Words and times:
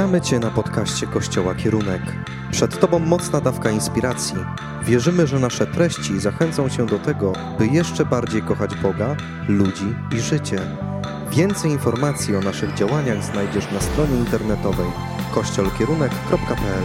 Witamy 0.00 0.20
Cię 0.20 0.38
na 0.38 0.50
podcaście 0.50 1.06
Kościoła 1.06 1.54
Kierunek. 1.54 2.02
Przed 2.50 2.80
Tobą 2.80 2.98
mocna 2.98 3.40
dawka 3.40 3.70
inspiracji. 3.70 4.36
Wierzymy, 4.82 5.26
że 5.26 5.38
nasze 5.38 5.66
treści 5.66 6.20
zachęcą 6.20 6.68
Cię 6.68 6.86
do 6.86 6.98
tego, 6.98 7.32
by 7.58 7.66
jeszcze 7.66 8.04
bardziej 8.04 8.42
kochać 8.42 8.74
Boga, 8.74 9.16
ludzi 9.48 9.94
i 10.16 10.20
życie. 10.20 10.58
Więcej 11.30 11.70
informacji 11.70 12.36
o 12.36 12.40
naszych 12.40 12.74
działaniach 12.74 13.24
znajdziesz 13.24 13.72
na 13.72 13.80
stronie 13.80 14.16
internetowej 14.16 14.86
kościolkierunek.pl. 15.34 16.84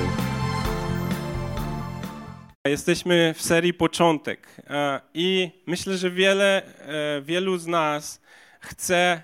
Jesteśmy 2.66 3.34
w 3.38 3.42
serii 3.42 3.74
Początek 3.74 4.48
e, 4.70 5.02
i 5.14 5.52
myślę, 5.66 5.98
że 5.98 6.12
wiele, 6.12 6.64
e, 6.64 7.22
wielu 7.22 7.58
z 7.58 7.68
nas 7.68 8.22
chce 8.60 9.22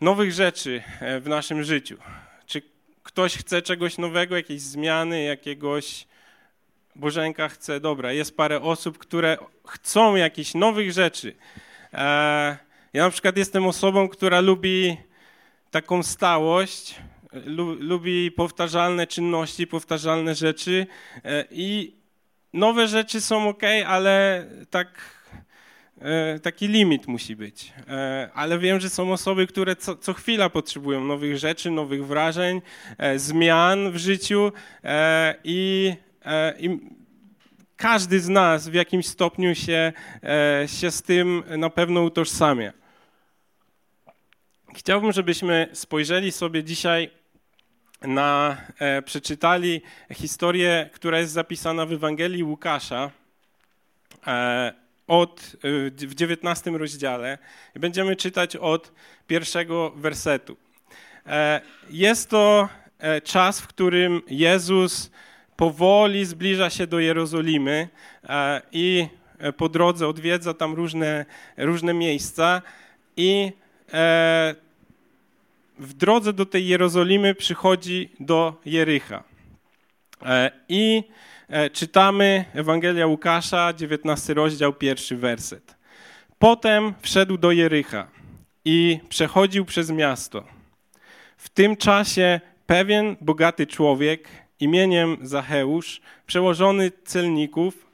nowych 0.00 0.32
rzeczy 0.32 0.82
e, 1.00 1.20
w 1.20 1.28
naszym 1.28 1.62
życiu. 1.62 1.96
Ktoś 3.16 3.36
chce 3.36 3.62
czegoś 3.62 3.98
nowego, 3.98 4.36
jakiejś 4.36 4.60
zmiany, 4.62 5.22
jakiegoś. 5.22 6.06
Bożenka 6.94 7.48
chce, 7.48 7.80
dobra, 7.80 8.12
jest 8.12 8.36
parę 8.36 8.60
osób, 8.60 8.98
które 8.98 9.38
chcą 9.66 10.16
jakichś 10.16 10.54
nowych 10.54 10.92
rzeczy. 10.92 11.34
Ja 12.92 13.02
na 13.04 13.10
przykład 13.10 13.36
jestem 13.36 13.66
osobą, 13.66 14.08
która 14.08 14.40
lubi 14.40 14.96
taką 15.70 16.02
stałość, 16.02 16.94
lubi 17.78 18.30
powtarzalne 18.30 19.06
czynności, 19.06 19.66
powtarzalne 19.66 20.34
rzeczy 20.34 20.86
i 21.50 21.94
nowe 22.52 22.88
rzeczy 22.88 23.20
są 23.20 23.48
ok, 23.48 23.62
ale 23.86 24.46
tak, 24.70 24.88
e, 24.88 25.15
taki 26.42 26.68
limit 26.68 27.06
musi 27.06 27.36
być. 27.36 27.72
E, 27.88 28.30
ale 28.34 28.58
wiem, 28.58 28.80
że 28.80 28.90
są 28.90 29.12
osoby, 29.12 29.46
które 29.46 29.76
co, 29.76 29.96
co 29.96 30.12
chwila 30.12 30.50
potrzebują 30.50 31.04
nowych 31.04 31.38
rzeczy, 31.38 31.70
nowych 31.70 32.06
wrażeń, 32.06 32.62
e, 32.98 33.18
zmian 33.18 33.90
w 33.90 33.96
życiu 33.96 34.52
i, 35.44 35.92
i 36.58 36.80
każdy 37.76 38.20
z 38.20 38.28
nas 38.28 38.68
w 38.68 38.74
jakimś 38.74 39.06
stopniu 39.06 39.54
się, 39.54 39.92
się 40.66 40.90
z 40.90 41.02
tym 41.02 41.42
na 41.58 41.70
pewno 41.70 42.02
utożsamia. 42.02 42.72
Chciałbym, 44.74 45.12
żebyśmy 45.12 45.68
spojrzeli 45.72 46.32
sobie 46.32 46.64
dzisiaj 46.64 47.10
na, 48.02 48.56
e, 48.78 49.02
przeczytali 49.02 49.82
historię, 50.12 50.90
która 50.92 51.18
jest 51.18 51.32
zapisana 51.32 51.86
w 51.86 51.92
Ewangelii 51.92 52.42
Łukasza 52.42 53.10
e, 54.26 54.85
od, 55.06 55.56
e, 56.00 56.06
w 56.06 56.14
19 56.14 56.70
rozdziale. 56.70 57.38
Będziemy 57.74 58.16
czytać 58.16 58.56
od 58.56 58.92
pierwszego 59.26 59.90
wersetu. 59.90 60.56
E, 61.26 61.60
jest 61.90 62.30
to 62.30 62.68
e, 62.98 63.20
czas, 63.20 63.60
w 63.60 63.66
którym 63.66 64.22
Jezus 64.28 65.10
powoli 65.56 66.24
zbliża 66.24 66.70
się 66.70 66.86
do 66.86 66.98
Jerozolimy 66.98 67.88
e, 68.28 68.62
i 68.72 69.06
po 69.56 69.68
drodze 69.68 70.08
odwiedza 70.08 70.54
tam 70.54 70.74
różne, 70.74 71.26
różne 71.56 71.94
miejsca 71.94 72.62
i 73.16 73.52
w 75.78 75.94
drodze 75.94 76.32
do 76.32 76.46
tej 76.46 76.66
Jerozolimy 76.66 77.34
przychodzi 77.34 78.10
do 78.20 78.60
Jericha. 78.64 79.24
E, 80.22 80.50
I 80.68 81.02
czytamy 81.72 82.44
Ewangelia 82.54 83.06
Łukasza, 83.06 83.72
19 83.72 84.34
rozdział, 84.34 84.72
pierwszy 84.72 85.16
werset. 85.16 85.76
Potem 86.38 86.94
wszedł 87.00 87.38
do 87.38 87.52
Jericha 87.52 88.08
i 88.64 89.00
przechodził 89.08 89.64
przez 89.64 89.90
miasto. 89.90 90.44
W 91.36 91.48
tym 91.48 91.76
czasie 91.76 92.40
pewien 92.66 93.16
bogaty 93.20 93.66
człowiek 93.66 94.28
imieniem 94.60 95.16
Zacheusz, 95.22 96.00
przełożony 96.26 96.92
celników, 97.04 97.86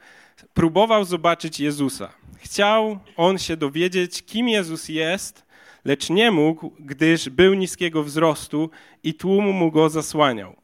próbował 0.54 1.04
zobaczyć 1.04 1.60
Jezusa. 1.60 2.12
Chciał 2.36 2.98
on 3.16 3.38
się 3.38 3.56
dowiedzieć, 3.56 4.22
kim 4.22 4.48
Jezus 4.48 4.88
jest, 4.88 5.44
lecz 5.84 6.10
nie 6.10 6.30
mógł, 6.30 6.72
gdyż 6.78 7.28
był 7.28 7.54
niskiego 7.54 8.02
wzrostu 8.02 8.70
i 9.02 9.14
tłum 9.14 9.44
mu 9.44 9.70
go 9.70 9.88
zasłaniał. 9.90 10.61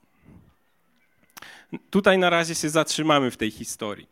Tutaj 1.91 2.19
na 2.19 2.31
razie 2.31 2.55
się 2.55 2.69
zatrzymamy 2.69 3.31
w 3.31 3.37
tej 3.37 3.51
historii. 3.51 4.09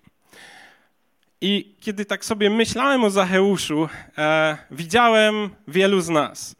I 1.40 1.74
kiedy 1.80 2.04
tak 2.04 2.24
sobie 2.24 2.50
myślałem 2.50 3.04
o 3.04 3.10
Zacheuszu, 3.10 3.88
e, 4.18 4.56
widziałem 4.70 5.50
wielu 5.68 6.00
z 6.00 6.08
nas. 6.08 6.56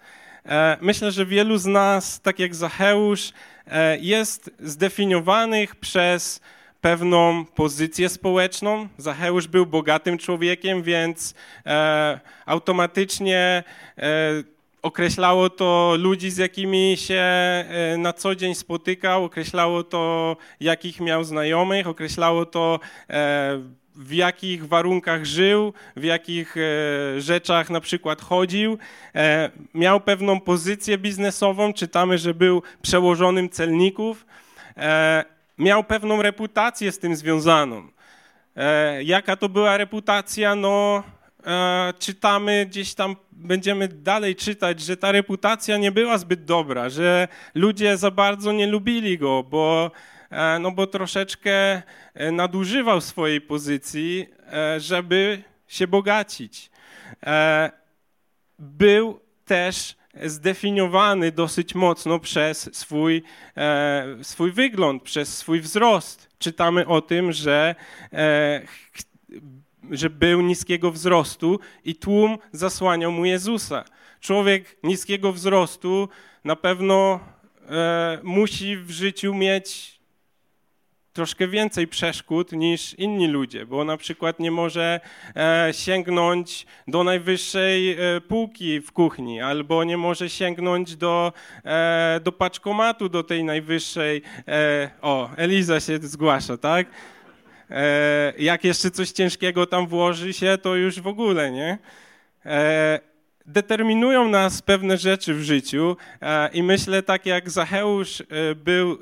E, 0.46 0.76
myślę, 0.80 1.12
że 1.12 1.26
wielu 1.26 1.58
z 1.58 1.66
nas, 1.66 2.20
tak 2.20 2.38
jak 2.38 2.54
Zacheusz, 2.54 3.32
e, 3.66 3.98
jest 3.98 4.50
zdefiniowanych 4.58 5.76
przez 5.76 6.40
pewną 6.80 7.44
pozycję 7.44 8.08
społeczną. 8.08 8.88
Zacheusz 8.98 9.48
był 9.48 9.66
bogatym 9.66 10.18
człowiekiem, 10.18 10.82
więc 10.82 11.34
e, 11.66 12.20
automatycznie 12.46 13.64
e, 13.98 14.02
określało 14.86 15.50
to 15.50 15.94
ludzi, 15.98 16.30
z 16.30 16.36
jakimi 16.36 16.96
się 16.98 17.14
e, 17.14 17.96
na 17.98 18.12
co 18.12 18.34
dzień 18.34 18.54
spotykał, 18.54 19.24
określało 19.24 19.82
to, 19.82 20.36
jakich 20.60 21.00
miał 21.00 21.24
znajomych, 21.24 21.86
określało 21.86 22.46
to, 22.46 22.80
e, 23.10 23.62
w 23.96 24.12
jakich 24.12 24.68
warunkach 24.68 25.24
żył, 25.24 25.72
w 25.96 26.04
jakich 26.04 26.56
e, 26.56 27.20
rzeczach 27.20 27.70
na 27.70 27.80
przykład 27.80 28.22
chodził. 28.22 28.78
Miał 29.74 30.00
pewną 30.00 30.40
pozycję 30.40 30.98
biznesową, 30.98 31.72
czytamy, 31.72 32.18
że 32.18 32.34
był 32.34 32.62
przełożonym 32.82 33.48
celników 33.50 34.26
miał 35.58 35.84
pewną 35.84 36.22
reputację 36.22 36.92
z 36.92 36.98
tym 36.98 37.16
związaną. 37.16 37.88
Jaka 39.04 39.36
to 39.36 39.48
była 39.48 39.76
reputacja? 39.76 40.54
No, 40.54 41.02
e, 41.46 41.92
czytamy 41.98 42.66
gdzieś 42.66 42.94
tam, 42.94 43.16
będziemy 43.32 43.88
dalej 43.88 44.36
czytać, 44.36 44.80
że 44.80 44.96
ta 44.96 45.12
reputacja 45.12 45.76
nie 45.76 45.92
była 45.92 46.18
zbyt 46.18 46.44
dobra, 46.44 46.88
że 46.88 47.28
ludzie 47.54 47.96
za 47.96 48.10
bardzo 48.10 48.52
nie 48.52 48.66
lubili 48.66 49.18
go, 49.18 49.42
bo, 49.42 49.90
e, 50.30 50.58
no 50.58 50.70
bo 50.72 50.86
troszeczkę 50.86 51.82
e, 52.14 52.32
nadużywał 52.32 53.00
swojej 53.00 53.40
pozycji, 53.40 54.26
żeby 54.78 55.42
się 55.68 55.86
bogacić. 55.86 56.70
Był 58.58 59.20
też 59.44 59.96
zdefiniowany 60.24 61.32
dosyć 61.32 61.74
mocno 61.74 62.18
przez 62.18 62.76
swój, 62.76 63.22
e, 63.56 64.04
swój 64.22 64.52
wygląd, 64.52 65.02
przez 65.02 65.36
swój 65.38 65.60
wzrost. 65.60 66.28
Czytamy 66.38 66.86
o 66.86 67.00
tym, 67.00 67.32
że, 67.32 67.74
e, 68.12 68.62
że 69.90 70.10
był 70.10 70.40
niskiego 70.40 70.90
wzrostu 70.90 71.60
i 71.84 71.94
tłum 71.94 72.38
zasłaniał 72.52 73.12
mu 73.12 73.24
Jezusa. 73.24 73.84
Człowiek 74.20 74.76
niskiego 74.82 75.32
wzrostu 75.32 76.08
na 76.44 76.56
pewno 76.56 77.20
e, 77.68 78.20
musi 78.22 78.76
w 78.76 78.90
życiu 78.90 79.34
mieć 79.34 79.96
troszkę 81.16 81.48
więcej 81.48 81.88
przeszkód 81.88 82.52
niż 82.52 82.94
inni 82.94 83.28
ludzie, 83.28 83.66
bo 83.66 83.84
na 83.84 83.96
przykład 83.96 84.40
nie 84.40 84.50
może 84.50 85.00
e, 85.36 85.68
sięgnąć 85.72 86.66
do 86.88 87.04
najwyższej 87.04 87.92
e, 87.92 88.20
półki 88.20 88.80
w 88.80 88.92
kuchni, 88.92 89.40
albo 89.40 89.84
nie 89.84 89.96
może 89.96 90.30
sięgnąć 90.30 90.96
do, 90.96 91.32
e, 91.64 92.20
do 92.24 92.32
paczkomatu, 92.32 93.08
do 93.08 93.22
tej 93.22 93.44
najwyższej. 93.44 94.22
O, 95.02 95.30
Eliza 95.36 95.80
się 95.80 95.98
zgłasza, 96.02 96.56
tak? 96.56 96.86
Jak 98.38 98.64
jeszcze 98.64 98.90
coś 98.90 99.10
ciężkiego 99.10 99.66
tam 99.66 99.86
włoży 99.86 100.32
się, 100.32 100.58
to 100.62 100.74
już 100.76 101.00
w 101.00 101.06
ogóle, 101.06 101.50
nie? 101.50 101.78
determinują 103.46 104.28
nas 104.28 104.62
pewne 104.62 104.96
rzeczy 104.96 105.34
w 105.34 105.42
życiu 105.42 105.96
i 106.52 106.62
myślę, 106.62 107.02
tak 107.02 107.26
jak 107.26 107.50
Zacheusz 107.50 108.22
był 108.56 108.98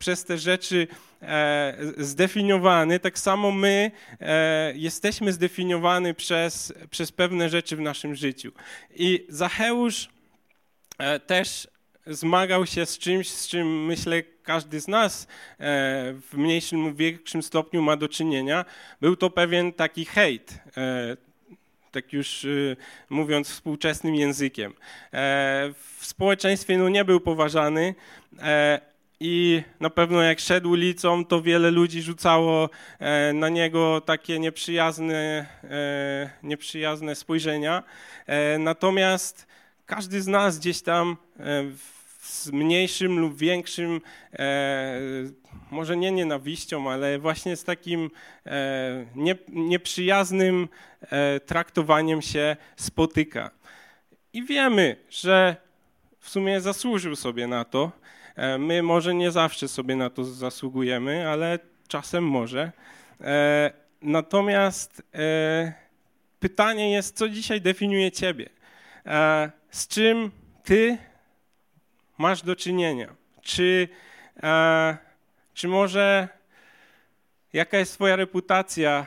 przez 0.00 0.24
te 0.24 0.38
rzeczy 0.38 0.88
e, 1.22 1.76
zdefiniowany, 1.98 3.00
tak 3.00 3.18
samo 3.18 3.50
my 3.50 3.90
e, 4.20 4.72
jesteśmy 4.76 5.32
zdefiniowani 5.32 6.14
przez, 6.14 6.72
przez 6.90 7.12
pewne 7.12 7.48
rzeczy 7.48 7.76
w 7.76 7.80
naszym 7.80 8.14
życiu. 8.14 8.52
I 8.94 9.26
Zacheusz 9.28 10.08
e, 10.98 11.20
też 11.20 11.68
zmagał 12.06 12.66
się 12.66 12.86
z 12.86 12.98
czymś, 12.98 13.28
z 13.28 13.48
czym 13.48 13.84
myślę 13.84 14.22
każdy 14.42 14.80
z 14.80 14.88
nas 14.88 15.26
w 15.58 16.30
mniejszym 16.32 16.82
lub 16.86 16.96
większym 16.96 17.42
stopniu 17.42 17.82
ma 17.82 17.96
do 17.96 18.08
czynienia. 18.08 18.64
Był 19.00 19.16
to 19.16 19.30
pewien 19.30 19.72
taki 19.72 20.04
hejt, 20.04 20.58
tak 21.90 22.12
już 22.12 22.46
mówiąc 23.10 23.48
współczesnym 23.48 24.14
językiem. 24.14 24.74
W 25.98 26.00
społeczeństwie 26.00 26.78
no, 26.78 26.88
nie 26.88 27.04
był 27.04 27.20
poważany, 27.20 27.94
i 29.22 29.62
na 29.80 29.90
pewno 29.90 30.22
jak 30.22 30.40
szedł 30.40 30.70
ulicą, 30.70 31.24
to 31.24 31.42
wiele 31.42 31.70
ludzi 31.70 32.02
rzucało 32.02 32.70
e, 32.98 33.32
na 33.32 33.48
niego 33.48 34.00
takie 34.00 34.38
nieprzyjazne, 34.38 35.46
e, 35.64 36.30
nieprzyjazne 36.42 37.14
spojrzenia. 37.14 37.82
E, 38.26 38.58
natomiast 38.58 39.46
każdy 39.90 40.22
z 40.22 40.26
nas 40.26 40.58
gdzieś 40.58 40.82
tam 40.82 41.16
z 42.20 42.52
mniejszym 42.52 43.18
lub 43.18 43.36
większym, 43.36 44.00
e, 44.32 45.00
może 45.70 45.96
nie 45.96 46.12
nienawiścią, 46.12 46.90
ale 46.90 47.18
właśnie 47.18 47.56
z 47.56 47.64
takim 47.64 48.10
e, 48.46 49.06
nie, 49.14 49.34
nieprzyjaznym 49.48 50.68
e, 51.00 51.40
traktowaniem 51.40 52.22
się 52.22 52.56
spotyka. 52.76 53.50
I 54.32 54.44
wiemy, 54.44 54.96
że 55.10 55.56
w 56.18 56.30
sumie 56.30 56.60
zasłużył 56.60 57.16
sobie 57.16 57.46
na 57.46 57.64
to. 57.64 57.92
E, 58.36 58.58
my 58.58 58.82
może 58.82 59.14
nie 59.14 59.30
zawsze 59.30 59.68
sobie 59.68 59.96
na 59.96 60.10
to 60.10 60.24
zasługujemy, 60.24 61.28
ale 61.28 61.58
czasem 61.88 62.24
może. 62.24 62.72
E, 63.20 63.72
natomiast 64.02 65.02
e, 65.14 65.72
pytanie 66.40 66.92
jest, 66.92 67.16
co 67.16 67.28
dzisiaj 67.28 67.60
definiuje 67.60 68.12
Ciebie? 68.12 68.59
Z 69.70 69.88
czym 69.88 70.30
Ty 70.64 70.98
masz 72.18 72.42
do 72.42 72.56
czynienia? 72.56 73.14
Czy, 73.42 73.88
czy 75.54 75.68
może 75.68 76.28
jaka 77.52 77.78
jest 77.78 77.94
Twoja 77.94 78.16
reputacja 78.16 79.06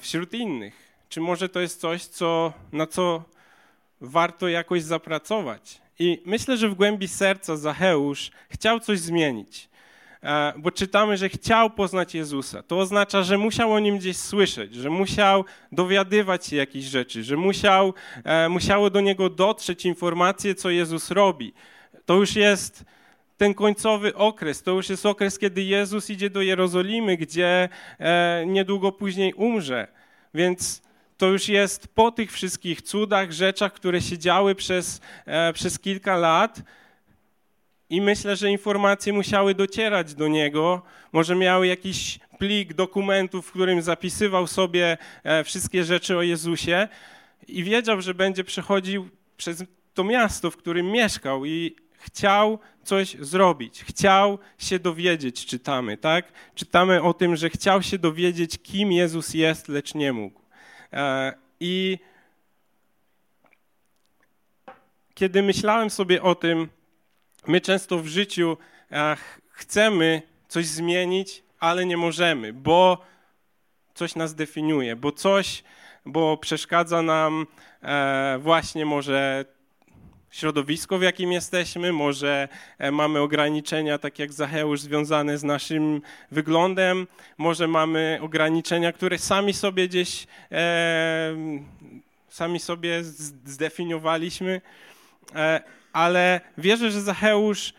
wśród 0.00 0.32
innych? 0.34 0.90
Czy 1.08 1.20
może 1.20 1.48
to 1.48 1.60
jest 1.60 1.80
coś, 1.80 2.04
co, 2.04 2.52
na 2.72 2.86
co 2.86 3.24
warto 4.00 4.48
jakoś 4.48 4.82
zapracować? 4.82 5.80
I 5.98 6.22
myślę, 6.26 6.56
że 6.56 6.68
w 6.68 6.74
głębi 6.74 7.08
serca 7.08 7.56
Zacheusz 7.56 8.30
chciał 8.50 8.80
coś 8.80 9.00
zmienić, 9.00 9.68
e, 9.68 9.69
bo 10.56 10.70
czytamy, 10.70 11.16
że 11.16 11.28
chciał 11.28 11.70
poznać 11.70 12.14
Jezusa. 12.14 12.62
To 12.62 12.78
oznacza, 12.78 13.22
że 13.22 13.38
musiał 13.38 13.72
o 13.72 13.78
nim 13.78 13.98
gdzieś 13.98 14.16
słyszeć, 14.16 14.74
że 14.74 14.90
musiał 14.90 15.44
dowiadywać 15.72 16.46
się 16.46 16.56
jakichś 16.56 16.86
rzeczy, 16.86 17.24
że 17.24 17.36
musiał, 17.36 17.94
e, 18.24 18.48
musiało 18.48 18.90
do 18.90 19.00
niego 19.00 19.30
dotrzeć 19.30 19.86
informacje, 19.86 20.54
co 20.54 20.70
Jezus 20.70 21.10
robi. 21.10 21.52
To 22.06 22.14
już 22.14 22.36
jest 22.36 22.84
ten 23.36 23.54
końcowy 23.54 24.14
okres, 24.14 24.62
to 24.62 24.70
już 24.70 24.88
jest 24.88 25.06
okres, 25.06 25.38
kiedy 25.38 25.62
Jezus 25.62 26.10
idzie 26.10 26.30
do 26.30 26.42
Jerozolimy, 26.42 27.16
gdzie 27.16 27.68
e, 27.98 28.44
niedługo 28.46 28.92
później 28.92 29.34
umrze. 29.34 29.86
Więc 30.34 30.82
to 31.16 31.26
już 31.26 31.48
jest 31.48 31.88
po 31.88 32.12
tych 32.12 32.32
wszystkich 32.32 32.82
cudach, 32.82 33.32
rzeczach, 33.32 33.72
które 33.72 34.00
się 34.00 34.18
działy 34.18 34.54
przez, 34.54 35.00
e, 35.26 35.52
przez 35.52 35.78
kilka 35.78 36.16
lat. 36.16 36.62
I 37.90 38.00
myślę, 38.00 38.36
że 38.36 38.50
informacje 38.50 39.12
musiały 39.12 39.54
docierać 39.54 40.14
do 40.14 40.28
niego. 40.28 40.82
Może 41.12 41.36
miał 41.36 41.64
jakiś 41.64 42.18
plik 42.38 42.74
dokumentów, 42.74 43.46
w 43.46 43.50
którym 43.50 43.82
zapisywał 43.82 44.46
sobie 44.46 44.98
e, 45.24 45.44
wszystkie 45.44 45.84
rzeczy 45.84 46.16
o 46.16 46.22
Jezusie 46.22 46.88
i 47.48 47.64
wiedział, 47.64 48.00
że 48.00 48.14
będzie 48.14 48.44
przechodził 48.44 49.08
przez 49.36 49.64
to 49.94 50.04
miasto, 50.04 50.50
w 50.50 50.56
którym 50.56 50.86
mieszkał 50.86 51.44
i 51.44 51.76
chciał 51.98 52.58
coś 52.84 53.16
zrobić, 53.20 53.84
chciał 53.84 54.38
się 54.58 54.78
dowiedzieć, 54.78 55.46
czytamy, 55.46 55.96
tak? 55.96 56.32
Czytamy 56.54 57.02
o 57.02 57.14
tym, 57.14 57.36
że 57.36 57.50
chciał 57.50 57.82
się 57.82 57.98
dowiedzieć, 57.98 58.58
kim 58.62 58.92
Jezus 58.92 59.34
jest, 59.34 59.68
lecz 59.68 59.94
nie 59.94 60.12
mógł. 60.12 60.40
E, 60.92 61.32
I 61.60 61.98
kiedy 65.14 65.42
myślałem 65.42 65.90
sobie 65.90 66.22
o 66.22 66.34
tym, 66.34 66.68
my 67.46 67.60
często 67.60 67.98
w 67.98 68.06
życiu 68.06 68.56
chcemy 69.50 70.22
coś 70.48 70.66
zmienić, 70.66 71.42
ale 71.60 71.86
nie 71.86 71.96
możemy, 71.96 72.52
bo 72.52 73.04
coś 73.94 74.14
nas 74.14 74.34
definiuje, 74.34 74.96
bo 74.96 75.12
coś, 75.12 75.62
bo 76.06 76.36
przeszkadza 76.36 77.02
nam 77.02 77.46
e, 77.82 78.38
właśnie 78.42 78.86
może 78.86 79.44
środowisko, 80.30 80.98
w 80.98 81.02
jakim 81.02 81.32
jesteśmy, 81.32 81.92
może 81.92 82.48
e, 82.78 82.90
mamy 82.90 83.20
ograniczenia, 83.20 83.98
tak 83.98 84.18
jak 84.18 84.32
Zacheusz, 84.32 84.80
związane 84.80 85.38
z 85.38 85.44
naszym 85.44 86.02
wyglądem, 86.30 87.06
może 87.38 87.68
mamy 87.68 88.18
ograniczenia, 88.22 88.92
które 88.92 89.18
sami 89.18 89.52
sobie 89.52 89.88
gdzieś, 89.88 90.26
e, 90.52 91.34
sami 92.28 92.60
sobie 92.60 93.04
zdefiniowaliśmy, 93.44 94.60
e, 95.34 95.79
ale 95.92 96.40
wierzę, 96.58 96.90
że 96.90 97.02
Zacheusz 97.02 97.74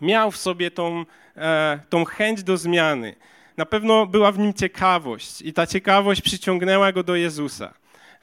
miał 0.00 0.30
w 0.30 0.36
sobie 0.36 0.70
tą, 0.70 1.04
e, 1.36 1.80
tą 1.88 2.04
chęć 2.04 2.42
do 2.42 2.56
zmiany. 2.56 3.16
Na 3.56 3.66
pewno 3.66 4.06
była 4.06 4.32
w 4.32 4.38
nim 4.38 4.54
ciekawość 4.54 5.42
i 5.42 5.52
ta 5.52 5.66
ciekawość 5.66 6.20
przyciągnęła 6.20 6.92
go 6.92 7.02
do 7.02 7.16
Jezusa. 7.16 7.74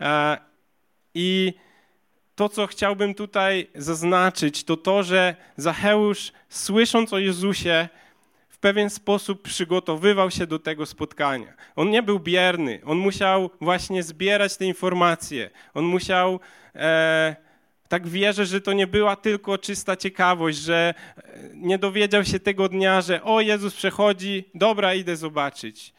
E, 0.01 0.37
I 1.13 1.53
to, 2.35 2.49
co 2.49 2.67
chciałbym 2.67 3.13
tutaj 3.13 3.67
zaznaczyć, 3.75 4.63
to 4.63 4.77
to, 4.77 5.03
że 5.03 5.35
Zacheusz, 5.57 6.31
słysząc 6.49 7.13
o 7.13 7.19
Jezusie, 7.19 7.89
w 8.57 8.59
pewien 8.59 8.89
sposób 8.89 9.41
przygotowywał 9.41 10.31
się 10.31 10.47
do 10.47 10.59
tego 10.59 10.85
spotkania. 10.85 11.53
On 11.75 11.89
nie 11.89 12.03
był 12.03 12.19
bierny, 12.19 12.81
on 12.85 12.97
musiał 12.97 13.49
właśnie 13.61 14.03
zbierać 14.03 14.57
te 14.57 14.65
informacje. 14.65 15.49
On 15.73 15.85
musiał, 15.85 16.39
e, 16.75 17.35
tak 17.89 18.07
wierzę, 18.07 18.45
że 18.45 18.61
to 18.61 18.73
nie 18.73 18.87
była 18.87 19.15
tylko 19.15 19.57
czysta 19.57 19.95
ciekawość, 19.95 20.57
że 20.57 20.93
nie 21.53 21.77
dowiedział 21.77 22.25
się 22.25 22.39
tego 22.39 22.69
dnia, 22.69 23.01
że 23.01 23.23
o 23.23 23.41
Jezus 23.41 23.75
przechodzi, 23.75 24.49
dobra, 24.53 24.93
idę 24.93 25.15
zobaczyć. 25.15 25.93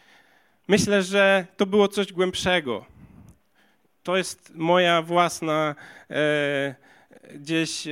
Myślę, 0.69 1.03
że 1.03 1.47
to 1.57 1.67
było 1.67 1.89
coś 1.89 2.13
głębszego 2.13 2.99
to 4.09 4.17
jest 4.17 4.53
moja 4.55 5.03
własna 5.03 5.75
e, 6.11 6.75
gdzieś 7.35 7.87
e, 7.87 7.91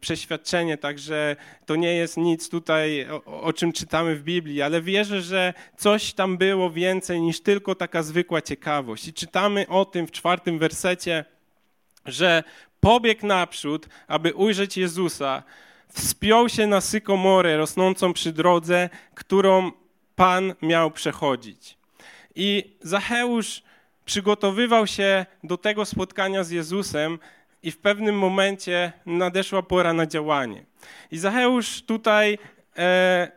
przeświadczenie, 0.00 0.78
także 0.78 1.36
to 1.66 1.76
nie 1.76 1.94
jest 1.94 2.16
nic 2.16 2.48
tutaj, 2.48 3.06
o, 3.10 3.42
o, 3.42 3.52
czym 3.52 3.72
czytamy 3.72 4.16
w 4.16 4.22
Biblii, 4.22 4.62
ale 4.62 4.82
wierzę, 4.82 5.22
że 5.22 5.54
coś 5.76 6.12
tam 6.12 6.38
było 6.38 6.70
więcej 6.70 7.20
niż 7.20 7.40
tylko 7.40 7.74
taka 7.74 8.02
zwykła 8.02 8.42
ciekawość. 8.42 9.08
I 9.08 9.12
czytamy 9.12 9.68
o 9.68 9.84
tym 9.84 10.06
w 10.06 10.10
czwartym 10.10 10.58
wersecie, 10.58 11.24
że 12.06 12.44
pobiegł 12.80 13.26
naprzód, 13.26 13.88
aby 14.08 14.34
ujrzeć 14.34 14.76
Jezusa, 14.76 15.42
wspiął 15.92 16.48
się 16.48 16.66
na 16.66 16.80
sykomorę 16.80 17.56
rosnącą 17.56 18.12
przy 18.12 18.32
drodze, 18.32 18.88
którą 19.14 19.72
Pan 20.16 20.54
miał 20.62 20.90
przechodzić. 20.90 21.78
I 22.34 22.76
Zacheusz 22.80 23.62
przygotowywał 24.04 24.86
się 24.86 25.26
do 25.44 25.56
tego 25.56 25.84
spotkania 25.84 26.44
z 26.44 26.50
Jezusem 26.50 27.18
i 27.62 27.70
w 27.70 27.78
pewnym 27.78 28.18
momencie 28.18 28.92
nadeszła 29.06 29.62
pora 29.62 29.92
na 29.92 30.06
działanie. 30.06 30.64
I 31.10 31.18
Zacheusz 31.18 31.82
tutaj 31.82 32.38
e, 32.78 33.32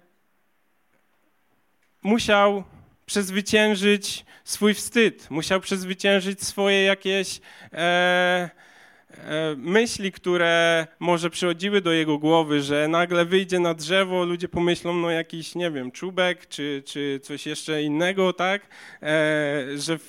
musiał 2.04 2.64
przezwyciężyć 3.06 4.26
swój 4.44 4.74
wstyd, 4.74 5.32
musiał 5.32 5.60
przezwyciężyć 5.60 6.44
swoje 6.44 6.84
jakieś 6.84 7.42
e, 7.74 8.50
myśli, 9.58 10.12
które 10.12 10.88
może 11.00 11.30
przychodziły 11.30 11.82
do 11.82 11.92
jego 11.92 12.18
głowy, 12.18 12.62
że 12.62 12.88
nagle 12.88 13.26
wyjdzie 13.26 13.60
na 13.60 13.74
drzewo, 13.74 14.26
ludzie 14.26 14.50
pomyślą, 14.50 14.94
no 14.94 15.12
jakiś, 15.12 15.56
nie 15.56 15.72
wiem, 15.72 15.92
czubek 15.92 16.48
czy, 16.48 16.84
czy 16.86 17.20
coś 17.24 17.46
jeszcze 17.46 17.84
innego, 17.84 18.34
tak? 18.34 18.62
E, 19.02 19.78
że 19.78 20.00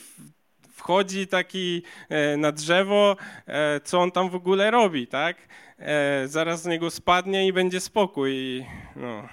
wchodzi 0.85 1.27
taki 1.27 1.83
e, 2.09 2.37
na 2.37 2.53
drzewo, 2.53 3.17
e, 3.47 3.81
co 3.81 4.01
on 4.01 4.11
tam 4.11 4.31
w 4.31 4.35
ogóle 4.35 4.71
robi, 4.71 5.07
tak? 5.07 5.37
E, 5.79 6.29
zaraz 6.29 6.63
z 6.63 6.67
niego 6.67 6.91
spadnie 6.91 7.47
i 7.47 7.53
będzie 7.53 7.81
spokój. 7.81 8.65
No. 8.97 9.29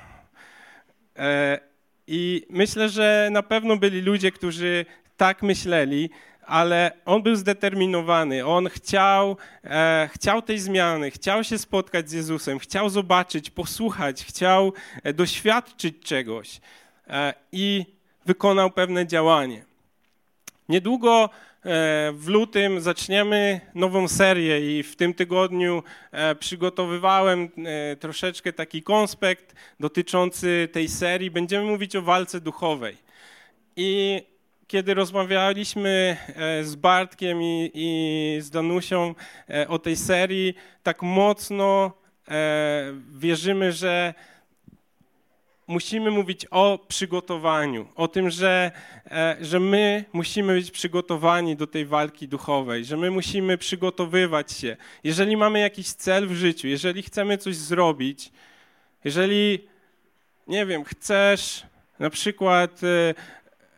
I 2.08 2.46
myślę, 2.50 2.90
że 2.90 3.30
na 3.32 3.44
pewno 3.44 3.78
byli 3.78 4.02
ludzie, 4.02 4.32
którzy 4.32 4.86
tak 5.18 5.44
myśleli, 5.44 6.10
ale 6.46 6.92
on 7.06 7.24
był 7.24 7.36
zdeterminowany. 7.36 8.46
On 8.46 8.70
chciał, 8.70 9.38
e, 9.64 10.10
chciał 10.14 10.42
tej 10.42 10.60
zmiany, 10.60 11.12
chciał 11.12 11.44
się 11.44 11.58
spotkać 11.58 12.10
z 12.10 12.14
Jezusem, 12.14 12.60
chciał 12.60 12.90
zobaczyć, 12.90 13.50
posłuchać, 13.50 14.26
chciał 14.26 14.74
doświadczyć 15.14 16.00
czegoś 16.04 16.62
e, 17.08 17.34
i 17.52 17.86
wykonał 18.26 18.72
pewne 18.72 19.08
działanie. 19.08 19.66
Niedługo 20.70 21.24
e, 21.24 21.30
w 22.12 22.28
lutym 22.28 22.82
zaczniemy 22.82 23.62
nową 23.76 24.08
serię 24.08 24.80
i 24.80 24.84
w 24.84 24.96
tym 24.96 25.14
tygodniu 25.14 25.84
e, 26.12 26.36
przygotowywałem 26.36 27.50
e, 27.66 27.96
troszeczkę 27.96 28.54
taki 28.54 28.84
konspekt 28.84 29.56
dotyczący 29.80 30.70
tej 30.72 30.88
serii. 30.88 31.32
Będziemy 31.32 31.66
mówić 31.66 31.96
o 31.96 32.02
walce 32.02 32.42
duchowej. 32.42 32.98
I 33.76 34.22
kiedy 34.72 34.94
rozmawialiśmy 34.94 36.18
z 36.62 36.76
Bartkiem 36.76 37.42
i, 37.42 37.72
i 37.74 38.38
z 38.42 38.50
Danusią 38.50 39.16
o 39.68 39.80
tej 39.80 39.96
serii, 39.96 40.54
tak 40.84 41.02
mocno 41.02 41.92
wierzymy, 43.14 43.72
że 43.72 44.14
musimy 45.68 46.12
mówić 46.12 46.46
o 46.52 46.80
przygotowaniu, 46.88 47.88
o 47.96 48.08
tym, 48.08 48.30
że, 48.30 48.72
e, 49.12 49.38
że 49.42 49.60
my 49.60 50.06
musimy 50.14 50.54
być 50.54 50.72
przygotowani 50.72 51.56
do 51.56 51.68
tej 51.68 51.86
walki 51.86 52.28
duchowej, 52.28 52.86
że 52.86 52.98
my 52.98 53.12
musimy 53.12 53.58
przygotowywać 53.58 54.52
się. 54.52 54.78
Jeżeli 55.04 55.38
mamy 55.38 55.60
jakiś 55.60 55.94
cel 55.94 56.28
w 56.28 56.34
życiu, 56.34 56.68
jeżeli 56.68 57.04
chcemy 57.04 57.38
coś 57.38 57.56
zrobić, 57.56 58.32
jeżeli, 59.04 59.68
nie 60.48 60.66
wiem, 60.66 60.84
chcesz 60.84 61.66
na 62.00 62.10
przykład 62.10 62.82
e, 62.84 63.14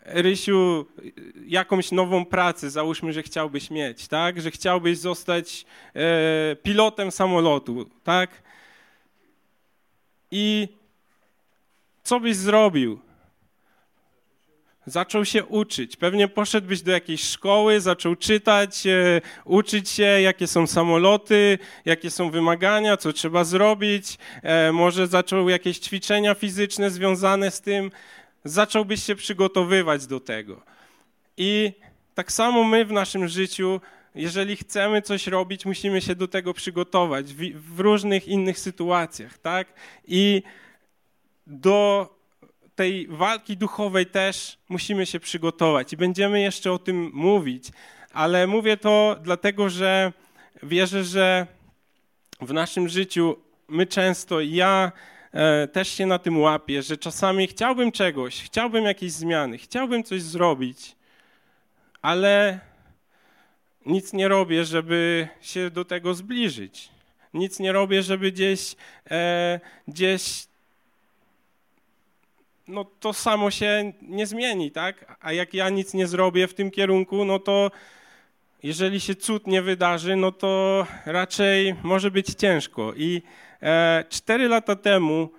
Rysiu, 0.06 0.86
jakąś 1.46 1.92
nową 1.92 2.26
pracę, 2.26 2.70
załóżmy, 2.70 3.14
że 3.14 3.24
chciałbyś 3.24 3.72
mieć, 3.72 4.08
tak? 4.08 4.42
Że 4.42 4.52
chciałbyś 4.52 4.98
zostać 4.98 5.66
e, 5.96 6.56
pilotem 6.56 7.12
samolotu, 7.12 7.90
tak? 8.04 8.30
I 10.32 10.68
co 12.04 12.20
byś 12.20 12.36
zrobił? 12.36 13.00
Zaczął 14.86 15.26
się 15.26 15.46
uczyć. 15.46 15.96
Pewnie 15.96 16.28
poszedłbyś 16.28 16.82
do 16.82 16.92
jakiejś 16.92 17.24
szkoły, 17.24 17.82
zaczął 17.82 18.16
czytać, 18.16 18.88
e, 18.88 19.22
uczyć 19.46 19.90
się, 19.90 20.04
jakie 20.04 20.48
są 20.48 20.68
samoloty, 20.68 21.60
jakie 21.86 22.12
są 22.12 22.32
wymagania, 22.32 22.98
co 22.98 23.14
trzeba 23.14 23.44
zrobić. 23.44 24.18
E, 24.42 24.72
może 24.72 25.08
zaczął 25.08 25.50
jakieś 25.50 25.80
ćwiczenia 25.80 26.36
fizyczne 26.36 26.92
związane 26.92 27.52
z 27.52 27.62
tym. 27.62 27.92
Zacząłbyś 28.44 29.04
się 29.04 29.16
przygotowywać 29.16 30.08
do 30.08 30.20
tego. 30.20 30.62
I 31.38 31.72
tak 32.16 32.32
samo 32.32 32.64
my 32.64 32.86
w 32.86 32.92
naszym 32.92 33.28
życiu, 33.28 33.82
jeżeli 34.16 34.56
chcemy 34.56 35.02
coś 35.02 35.28
robić, 35.28 35.66
musimy 35.66 36.02
się 36.02 36.16
do 36.16 36.28
tego 36.28 36.54
przygotować 36.54 37.34
w, 37.34 37.40
w 37.76 37.80
różnych 37.80 38.28
innych 38.28 38.60
sytuacjach, 38.60 39.38
tak? 39.38 39.74
I 40.08 40.44
do 41.48 42.10
tej 42.76 43.08
walki 43.08 43.58
duchowej 43.58 44.06
też 44.06 44.58
musimy 44.70 45.06
się 45.06 45.20
przygotować 45.20 45.94
i 45.94 45.98
będziemy 45.98 46.42
jeszcze 46.42 46.72
o 46.72 46.80
tym 46.80 47.12
mówić, 47.14 47.70
ale 48.14 48.48
mówię 48.48 48.78
to 48.78 49.16
dlatego, 49.22 49.70
że 49.70 50.14
wierzę, 50.64 51.04
że 51.04 51.48
w 52.42 52.54
naszym 52.54 52.90
życiu 52.90 53.36
my 53.68 53.86
często, 53.86 54.42
ja 54.42 54.92
też 55.72 55.88
się 55.88 56.06
na 56.06 56.20
tym 56.20 56.40
łapię, 56.40 56.82
że 56.82 56.98
czasami 56.98 57.48
chciałbym 57.48 57.92
czegoś, 57.92 58.42
chciałbym 58.42 58.86
jakiejś 58.86 59.12
zmiany, 59.12 59.58
chciałbym 59.58 60.04
coś 60.04 60.22
zrobić, 60.22 60.96
ale 62.02 62.60
nic 63.86 64.14
nie 64.14 64.28
robię, 64.28 64.66
żeby 64.66 65.28
się 65.42 65.70
do 65.70 65.86
tego 65.86 66.14
zbliżyć. 66.14 66.90
Nic 67.34 67.60
nie 67.60 67.72
robię, 67.72 68.04
żeby 68.04 68.32
gdzieś, 68.32 68.76
e, 69.12 69.60
gdzieś 69.88 70.48
no 72.68 72.86
to 73.00 73.14
samo 73.14 73.52
się 73.52 73.94
nie 74.02 74.28
zmieni, 74.28 74.72
tak? 74.72 75.18
A 75.22 75.34
jak 75.34 75.54
ja 75.54 75.70
nic 75.70 75.94
nie 75.94 76.08
zrobię 76.08 76.48
w 76.48 76.54
tym 76.54 76.72
kierunku, 76.72 77.26
no 77.26 77.40
to 77.40 77.72
jeżeli 78.64 79.00
się 79.00 79.16
cud 79.16 79.48
nie 79.48 79.62
wydarzy, 79.62 80.16
no 80.16 80.32
to 80.32 80.86
raczej 81.06 81.76
może 81.84 82.12
być 82.12 82.28
ciężko. 82.28 82.94
I 82.96 83.22
e, 83.22 83.53
cztery 84.10 84.48
lata 84.48 84.76
temu, 84.76 85.30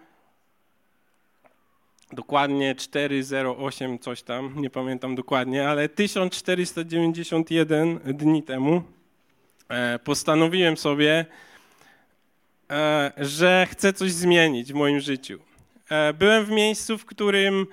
dokładnie 2.12 2.74
408 2.74 3.98
coś 3.98 4.22
tam, 4.22 4.52
nie 4.56 4.70
pamiętam 4.70 5.14
dokładnie, 5.14 5.68
ale 5.68 5.88
1491 5.88 8.00
dni 8.04 8.42
temu 8.42 8.82
e, 9.68 9.98
postanowiłem 9.98 10.76
sobie, 10.76 11.26
e, 12.70 13.12
że 13.16 13.66
chcę 13.70 13.92
coś 13.92 14.12
zmienić 14.12 14.72
w 14.72 14.76
moim 14.76 15.00
życiu. 15.00 15.38
E, 15.90 16.12
byłem 16.12 16.44
w 16.44 16.50
miejscu, 16.50 16.98
w 16.98 17.04
którym 17.04 17.66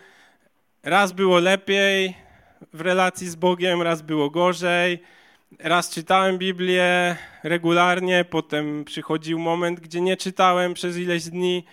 raz 0.83 1.11
było 1.11 1.39
lepiej 1.39 2.17
w 2.73 2.81
relacji 2.81 3.29
z 3.29 3.35
Bogiem, 3.35 3.81
raz 3.81 4.01
było 4.01 4.29
gorzej. 4.29 4.99
Raz 5.59 5.89
czytałem 5.89 6.37
Biblię 6.37 7.15
regularnie, 7.43 8.25
potem 8.29 8.85
przychodził 8.85 9.39
moment, 9.39 9.79
gdzie 9.79 10.01
nie 10.01 10.17
czytałem 10.17 10.73
przez 10.73 10.97
ileś 10.97 11.23
dni. 11.23 11.65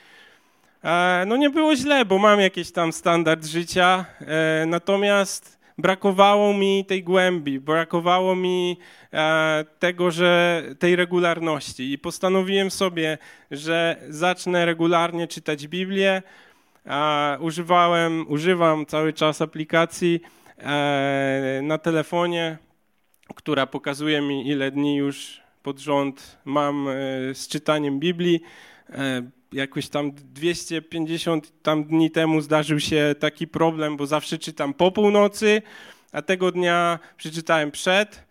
E, 0.85 1.25
no 1.27 1.37
nie 1.37 1.51
było 1.51 1.77
źle, 1.77 2.05
bo 2.05 2.19
mam 2.19 2.41
jakiś 2.41 2.73
tam 2.73 2.93
standard 2.93 3.47
życia, 3.47 4.05
e, 4.21 4.67
natomiast 4.67 5.59
brakowało 5.79 6.55
mi 6.55 6.85
tej 6.85 7.03
głębi, 7.05 7.61
brakowało 7.61 8.37
mi 8.37 8.79
tego, 9.79 10.11
że 10.11 10.63
tej 10.79 10.97
regularności 10.97 11.93
i 11.93 11.99
postanowiłem 11.99 12.71
sobie, 12.71 13.19
że 13.51 13.97
zacznę 14.09 14.67
regularnie 14.67 15.29
czytać 15.29 15.69
Biblię. 15.69 16.23
Używałem, 17.41 18.27
używam 18.29 18.87
cały 18.87 19.13
czas 19.13 19.43
aplikacji 19.43 20.21
e, 20.59 21.61
na 21.63 21.79
telefonie, 21.79 22.59
która 23.35 23.67
pokazuje 23.67 24.21
mi, 24.21 24.49
ile 24.49 24.71
dni 24.71 24.97
już 24.97 25.41
pod 25.63 25.79
rząd 25.79 26.39
mam 26.45 26.89
e, 26.89 26.95
z 27.35 27.49
czytaniem 27.49 28.01
Biblii. 28.01 28.41
E, 28.91 29.23
jakoś 29.53 29.89
tam 29.89 30.13
250 30.13 31.63
tam 31.63 31.85
dni 31.85 32.11
temu 32.11 32.41
zdarzył 32.41 32.81
się 32.81 33.15
taki 33.19 33.49
problem, 33.49 33.97
bo 33.97 34.07
zawsze 34.07 34.39
czytam 34.39 34.75
po 34.75 34.93
północy, 34.93 35.63
a 36.13 36.23
tego 36.23 36.53
dnia 36.53 36.99
przeczytałem 37.17 37.71
przed 37.71 38.29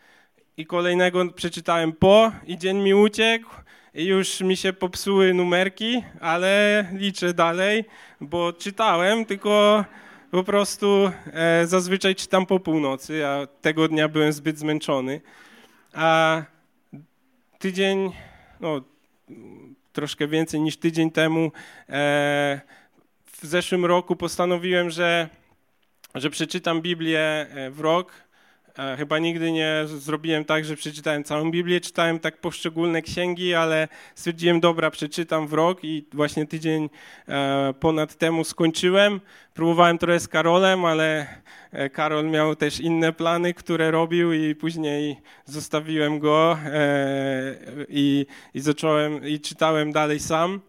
i 0.58 0.66
kolejnego 0.66 1.34
przeczytałem 1.34 1.92
po 1.94 2.32
i 2.48 2.58
dzień 2.58 2.77
mi 2.77 2.94
uciekł 2.94 3.50
i 3.94 4.06
już 4.06 4.42
mi 4.42 4.58
się 4.58 4.74
popsuły 4.74 5.34
numerki, 5.34 6.04
ale 6.22 6.86
liczę 6.94 7.34
dalej, 7.34 7.86
bo 8.22 8.54
czytałem, 8.54 9.25
tylko 9.25 9.86
po 10.31 10.43
prostu 10.43 11.12
e, 11.34 11.67
zazwyczaj 11.67 12.15
czytam 12.15 12.46
po 12.46 12.60
północy, 12.60 13.27
a 13.27 13.48
tego 13.62 13.88
dnia 13.88 14.07
byłem 14.07 14.34
zbyt 14.34 14.60
zmęczony. 14.60 15.22
A 15.93 16.41
tydzień, 17.60 18.12
no 18.60 18.81
troszkę 19.93 20.27
więcej 20.27 20.62
niż 20.62 20.77
tydzień 20.77 21.12
temu, 21.12 21.51
e, 21.89 22.62
w 23.25 23.46
zeszłym 23.46 23.86
roku 23.86 24.15
postanowiłem, 24.15 24.89
że, 24.89 25.29
że 26.15 26.29
przeczytam 26.29 26.81
Biblię 26.81 27.19
e, 27.19 27.72
w 27.72 27.79
rok 27.79 28.26
chyba 28.98 29.19
nigdy 29.19 29.51
nie 29.51 29.84
zrobiłem 29.86 30.46
tak, 30.46 30.65
że 30.65 30.75
przeczytałem 30.75 31.24
całą 31.24 31.51
Biblię, 31.51 31.81
czytałem 31.81 32.19
tak 32.19 32.38
poszczególne 32.38 33.01
księgi, 33.01 33.53
ale 33.53 33.88
stwierdziłem, 34.15 34.60
dobra, 34.60 34.91
przeczytam 34.91 35.48
w 35.48 35.53
rok 35.53 35.84
i 35.84 36.05
właśnie 36.13 36.46
tydzień 36.46 36.89
e, 37.27 37.74
ponad 37.79 38.15
temu 38.15 38.43
skończyłem. 38.43 39.22
Próbowałem 39.53 39.98
trochę 39.98 40.19
z 40.19 40.27
Karolem, 40.27 40.86
ale 40.86 41.27
e, 41.72 41.89
Karol 41.89 42.29
miał 42.29 42.55
też 42.55 42.79
inne 42.79 43.13
plany, 43.13 43.53
które 43.53 43.91
robił 43.91 44.34
i 44.34 44.55
później 44.55 45.17
zostawiłem 45.46 46.19
go 46.19 46.57
i, 47.89 48.25
i 48.53 48.60
zacząłem 48.60 49.27
i 49.27 49.39
czytałem 49.39 49.91
dalej 49.91 50.19
sam. 50.19 50.62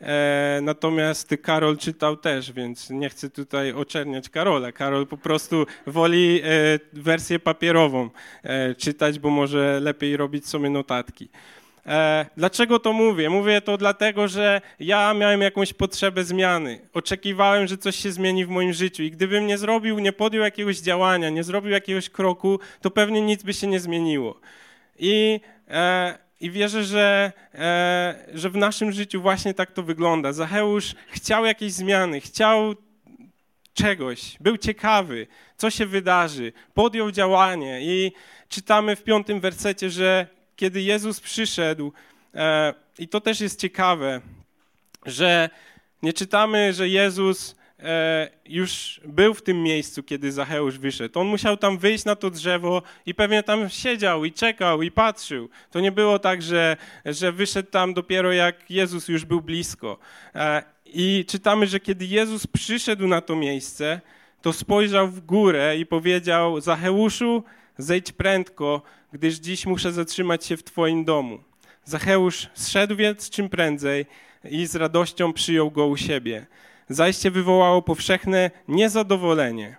E, 0.00 0.60
natomiast 0.62 1.34
Karol 1.42 1.78
czytał 1.78 2.16
też, 2.16 2.52
więc 2.52 2.90
nie 2.90 3.08
chcę 3.08 3.30
tutaj 3.30 3.72
oczerniać 3.72 4.28
Karola. 4.28 4.72
Karol 4.72 5.06
po 5.06 5.16
prostu 5.16 5.66
woli 5.86 6.40
e, 6.44 6.46
wersję 6.92 7.38
papierową 7.38 8.10
e, 8.42 8.74
czytać, 8.74 9.18
bo 9.18 9.30
może 9.30 9.80
lepiej 9.80 10.16
robić 10.16 10.48
sobie 10.48 10.70
notatki. 10.70 11.28
Dlaczego 12.36 12.78
to 12.78 12.92
mówię? 12.92 13.30
Mówię 13.30 13.60
to 13.60 13.76
dlatego, 13.76 14.28
że 14.28 14.60
ja 14.80 15.14
miałem 15.14 15.40
jakąś 15.40 15.72
potrzebę 15.72 16.24
zmiany. 16.24 16.80
Oczekiwałem, 16.94 17.66
że 17.66 17.78
coś 17.78 17.96
się 17.96 18.12
zmieni 18.12 18.46
w 18.46 18.48
moim 18.48 18.72
życiu 18.72 19.02
i 19.02 19.10
gdybym 19.10 19.46
nie 19.46 19.58
zrobił, 19.58 19.98
nie 19.98 20.12
podjął 20.12 20.44
jakiegoś 20.44 20.78
działania, 20.78 21.30
nie 21.30 21.44
zrobił 21.44 21.70
jakiegoś 21.70 22.10
kroku, 22.10 22.60
to 22.80 22.90
pewnie 22.90 23.20
nic 23.22 23.42
by 23.42 23.54
się 23.54 23.66
nie 23.66 23.80
zmieniło. 23.80 24.40
I 24.98 25.40
i 26.40 26.50
wierzę, 26.50 26.84
że, 26.84 27.32
e, 27.54 28.26
że 28.34 28.50
w 28.50 28.56
naszym 28.56 28.92
życiu 28.92 29.22
właśnie 29.22 29.54
tak 29.54 29.72
to 29.72 29.82
wygląda. 29.82 30.32
Zacheusz 30.32 30.94
chciał 31.08 31.44
jakiejś 31.44 31.72
zmiany, 31.72 32.20
chciał 32.20 32.74
czegoś, 33.74 34.36
był 34.40 34.56
ciekawy, 34.56 35.26
co 35.56 35.70
się 35.70 35.86
wydarzy, 35.86 36.52
podjął 36.74 37.10
działanie. 37.10 37.80
I 37.82 38.12
czytamy 38.48 38.96
w 38.96 39.02
piątym 39.02 39.40
wersecie, 39.40 39.90
że 39.90 40.26
kiedy 40.56 40.82
Jezus 40.82 41.20
przyszedł, 41.20 41.92
e, 42.34 42.74
i 42.98 43.08
to 43.08 43.20
też 43.20 43.40
jest 43.40 43.60
ciekawe, 43.60 44.20
że 45.06 45.50
nie 46.02 46.12
czytamy, 46.12 46.72
że 46.72 46.88
Jezus 46.88 47.56
już 48.46 49.00
był 49.04 49.34
w 49.34 49.42
tym 49.42 49.62
miejscu, 49.62 50.02
kiedy 50.02 50.32
Zacheusz 50.32 50.78
wyszedł. 50.78 51.20
On 51.20 51.26
musiał 51.26 51.56
tam 51.56 51.78
wyjść 51.78 52.04
na 52.04 52.16
to 52.16 52.30
drzewo 52.30 52.82
i 53.06 53.14
pewnie 53.14 53.42
tam 53.42 53.68
siedział 53.68 54.24
i 54.24 54.32
czekał 54.32 54.82
i 54.82 54.90
patrzył. 54.90 55.48
To 55.70 55.80
nie 55.80 55.92
było 55.92 56.18
tak, 56.18 56.42
że, 56.42 56.76
że 57.04 57.32
wyszedł 57.32 57.70
tam 57.70 57.94
dopiero 57.94 58.32
jak 58.32 58.70
Jezus 58.70 59.08
już 59.08 59.24
był 59.24 59.42
blisko. 59.42 59.98
E, 60.34 60.62
I 60.86 61.24
czytamy, 61.28 61.66
że 61.66 61.80
kiedy 61.80 62.06
Jezus 62.06 62.46
przyszedł 62.46 63.06
na 63.06 63.20
to 63.20 63.36
miejsce, 63.36 64.00
to 64.42 64.52
spojrzał 64.52 65.08
w 65.08 65.20
górę 65.20 65.76
i 65.78 65.86
powiedział: 65.86 66.60
Zacheuszu, 66.60 67.42
zejdź 67.78 68.12
prędko, 68.12 68.82
gdyż 69.12 69.34
dziś 69.34 69.66
muszę 69.66 69.92
zatrzymać 69.92 70.46
się 70.46 70.56
w 70.56 70.64
Twoim 70.64 71.04
domu. 71.04 71.38
Zacheusz 71.84 72.48
zszedł 72.54 72.96
więc 72.96 73.30
czym 73.30 73.48
prędzej 73.48 74.06
i 74.44 74.66
z 74.66 74.76
radością 74.76 75.32
przyjął 75.32 75.70
go 75.70 75.86
u 75.86 75.96
siebie. 75.96 76.46
Zajście 76.88 77.30
wywołało 77.30 77.82
powszechne 77.82 78.50
niezadowolenie. 78.68 79.76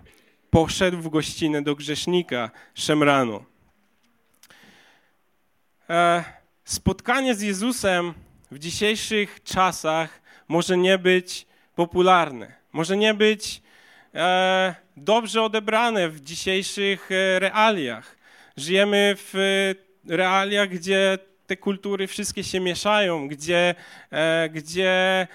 Poszedł 0.50 0.98
w 0.98 1.08
gościnę 1.08 1.62
do 1.62 1.74
grzesznika 1.74 2.50
Szemranu. 2.74 3.44
E, 5.90 6.24
spotkanie 6.64 7.34
z 7.34 7.42
Jezusem 7.42 8.14
w 8.50 8.58
dzisiejszych 8.58 9.42
czasach 9.42 10.20
może 10.48 10.76
nie 10.76 10.98
być 10.98 11.46
popularne, 11.74 12.54
może 12.72 12.96
nie 12.96 13.14
być 13.14 13.62
e, 14.14 14.74
dobrze 14.96 15.42
odebrane 15.42 16.08
w 16.08 16.20
dzisiejszych 16.20 17.12
e, 17.12 17.38
realiach. 17.38 18.16
Żyjemy 18.56 19.14
w 19.16 19.34
realiach, 20.08 20.68
gdzie 20.68 21.18
te 21.46 21.56
kultury 21.56 22.06
wszystkie 22.06 22.44
się 22.44 22.60
mieszają, 22.60 23.28
gdzie, 23.28 23.74
gdzie 24.50 25.26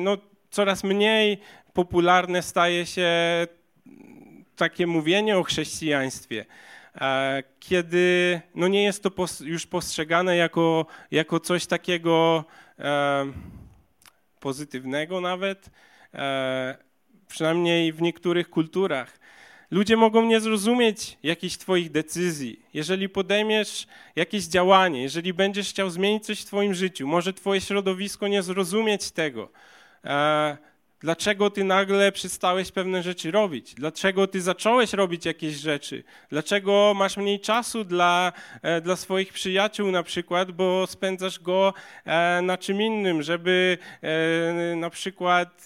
no, 0.00 0.18
coraz 0.52 0.84
mniej 0.84 1.38
popularne 1.72 2.42
staje 2.42 2.86
się 2.86 3.10
takie 4.56 4.86
mówienie 4.86 5.38
o 5.38 5.42
chrześcijaństwie. 5.42 6.46
E, 6.94 7.42
kiedy 7.60 8.40
no 8.54 8.68
nie 8.68 8.82
jest 8.82 9.02
to 9.02 9.10
już 9.40 9.66
postrzegane 9.66 10.36
jako, 10.36 10.86
jako 11.10 11.40
coś 11.40 11.66
takiego 11.66 12.44
e, 12.78 13.26
pozytywnego 14.40 15.20
nawet, 15.20 15.70
e, 16.14 16.76
przynajmniej 17.28 17.92
w 17.92 18.02
niektórych 18.02 18.50
kulturach. 18.50 19.18
Ludzie 19.70 19.96
mogą 19.96 20.24
nie 20.24 20.40
zrozumieć 20.40 21.18
jakichś 21.22 21.56
Twoich 21.56 21.90
decyzji. 21.90 22.60
Jeżeli 22.74 23.08
podejmiesz 23.08 23.86
jakieś 24.16 24.44
działanie, 24.44 25.02
jeżeli 25.02 25.34
będziesz 25.34 25.70
chciał 25.70 25.90
zmienić 25.90 26.26
coś 26.26 26.40
w 26.40 26.44
Twoim 26.44 26.74
życiu, 26.74 27.06
może 27.06 27.32
Twoje 27.32 27.60
środowisko 27.60 28.28
nie 28.28 28.42
zrozumieć 28.42 29.10
tego. 29.10 29.48
Dlaczego 31.02 31.50
ty 31.50 31.64
nagle 31.64 32.12
przestałeś 32.12 32.72
pewne 32.72 33.02
rzeczy 33.02 33.30
robić? 33.30 33.74
Dlaczego 33.74 34.26
ty 34.26 34.40
zacząłeś 34.40 34.92
robić 34.92 35.26
jakieś 35.26 35.54
rzeczy? 35.54 36.04
Dlaczego 36.30 36.92
masz 36.96 37.16
mniej 37.16 37.40
czasu 37.40 37.84
dla, 37.84 38.32
e, 38.62 38.80
dla 38.80 38.96
swoich 38.96 39.32
przyjaciół 39.32 39.90
na 39.90 40.02
przykład, 40.02 40.52
bo 40.52 40.86
spędzasz 40.86 41.40
go 41.40 41.74
e, 42.04 42.42
na 42.42 42.58
czym 42.58 42.82
innym, 42.82 43.22
żeby 43.22 43.78
e, 44.02 44.76
na 44.76 44.90
przykład 44.90 45.64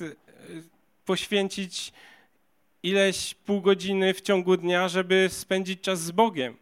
poświęcić 1.05 1.93
ileś 2.83 3.35
pół 3.35 3.61
godziny 3.61 4.15
w 4.15 4.21
ciągu 4.21 4.57
dnia, 4.57 4.89
żeby 4.89 5.29
spędzić 5.31 5.81
czas 5.81 6.01
z 6.01 6.11
Bogiem? 6.11 6.57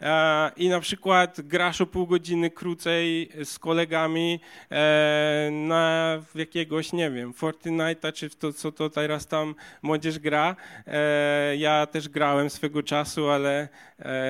E, 0.00 0.50
i 0.56 0.68
na 0.68 0.80
przykład 0.80 1.40
grasz 1.40 1.80
o 1.80 1.86
pół 1.86 2.06
godziny 2.06 2.50
krócej 2.50 3.30
z 3.44 3.58
kolegami 3.58 4.40
e, 4.70 5.48
na 5.52 6.16
jakiegoś, 6.34 6.92
nie 6.92 7.10
wiem, 7.10 7.32
Fortnite'a, 7.32 8.12
czy 8.12 8.30
to, 8.30 8.52
co 8.52 8.72
to 8.72 8.90
teraz 8.90 9.26
tam 9.26 9.54
młodzież 9.82 10.18
gra. 10.18 10.56
E, 10.86 11.56
ja 11.56 11.86
też 11.86 12.08
grałem 12.08 12.50
swego 12.50 12.82
czasu, 12.82 13.28
ale 13.28 13.68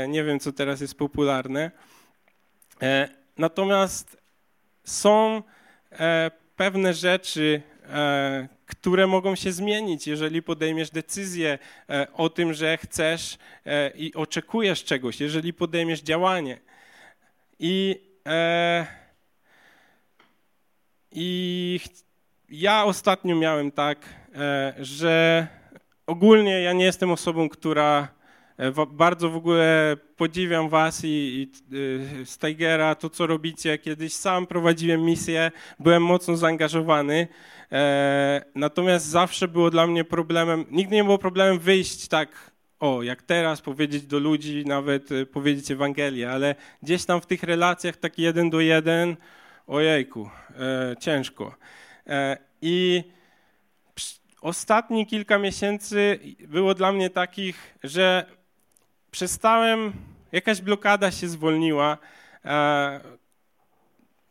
nie 0.09 0.25
wiem, 0.25 0.41
co 0.41 0.53
teraz 0.53 0.81
jest 0.81 0.95
popularne. 0.95 1.71
Natomiast 3.39 4.17
są 4.85 5.43
pewne 6.57 6.95
rzeczy, 6.95 7.63
które 8.67 9.07
mogą 9.07 9.35
się 9.35 9.53
zmienić, 9.53 10.07
jeżeli 10.07 10.43
podejmiesz 10.43 10.91
decyzję 10.91 11.59
e, 11.89 12.07
o 12.13 12.29
tym, 12.29 12.55
że 12.55 12.77
chcesz 12.77 13.39
e, 13.67 13.91
i 13.91 14.15
oczekujesz 14.15 14.85
czegoś, 14.85 15.21
jeżeli 15.21 15.53
podejmiesz 15.53 16.03
działanie. 16.03 16.59
I, 17.59 18.01
e, 18.27 18.87
i 21.13 21.81
ja 22.49 22.85
ostatnio 22.85 23.37
miałem 23.37 23.73
tak, 23.73 23.99
że 24.79 25.47
ogólnie 26.07 26.61
ja 26.61 26.73
nie 26.73 26.85
jestem 26.85 27.11
osobą, 27.11 27.49
która 27.49 28.09
bardzo 28.91 29.31
w 29.31 29.37
ogóle 29.37 29.97
podziwiam 30.17 30.69
was 30.69 31.05
i, 31.05 31.09
i 31.09 31.51
Steigera, 32.25 32.95
to 32.95 33.11
co 33.11 33.27
robicie. 33.27 33.79
Kiedyś 33.79 34.13
sam 34.13 34.47
prowadziłem 34.47 35.05
misję, 35.05 35.51
byłem 35.79 36.05
mocno 36.05 36.37
zaangażowany. 36.37 37.29
E, 37.73 38.45
natomiast 38.55 39.07
zawsze 39.07 39.49
było 39.49 39.71
dla 39.71 39.87
mnie 39.87 40.05
problemem, 40.05 40.65
nigdy 40.71 40.97
nie 40.97 41.05
było 41.05 41.19
problemem 41.19 41.59
wyjść 41.59 42.09
tak, 42.09 42.51
o, 42.81 43.03
jak 43.03 43.23
teraz, 43.23 43.61
powiedzieć 43.61 44.07
do 44.07 44.19
ludzi, 44.19 44.65
nawet 44.67 45.13
e, 45.13 45.27
powiedzieć 45.27 45.71
Ewangelię, 45.71 46.31
ale 46.31 46.55
gdzieś 46.83 47.05
tam 47.05 47.21
w 47.21 47.27
tych 47.27 47.43
relacjach 47.43 47.97
taki 47.97 48.23
jeden 48.23 48.51
do 48.51 48.61
jeden, 48.61 49.17
ojejku, 49.67 50.31
e, 50.51 50.97
ciężko. 51.01 51.55
I 52.63 53.05
ostatnie 54.41 55.07
kilka 55.07 55.39
miesięcy 55.39 56.19
było 56.49 56.75
dla 56.75 56.93
mnie 56.93 57.11
takich, 57.11 57.79
że 57.85 58.36
przestałem, 59.17 59.93
jakaś 60.33 60.61
blokada 60.61 61.11
się 61.11 61.29
zwolniła 61.29 61.99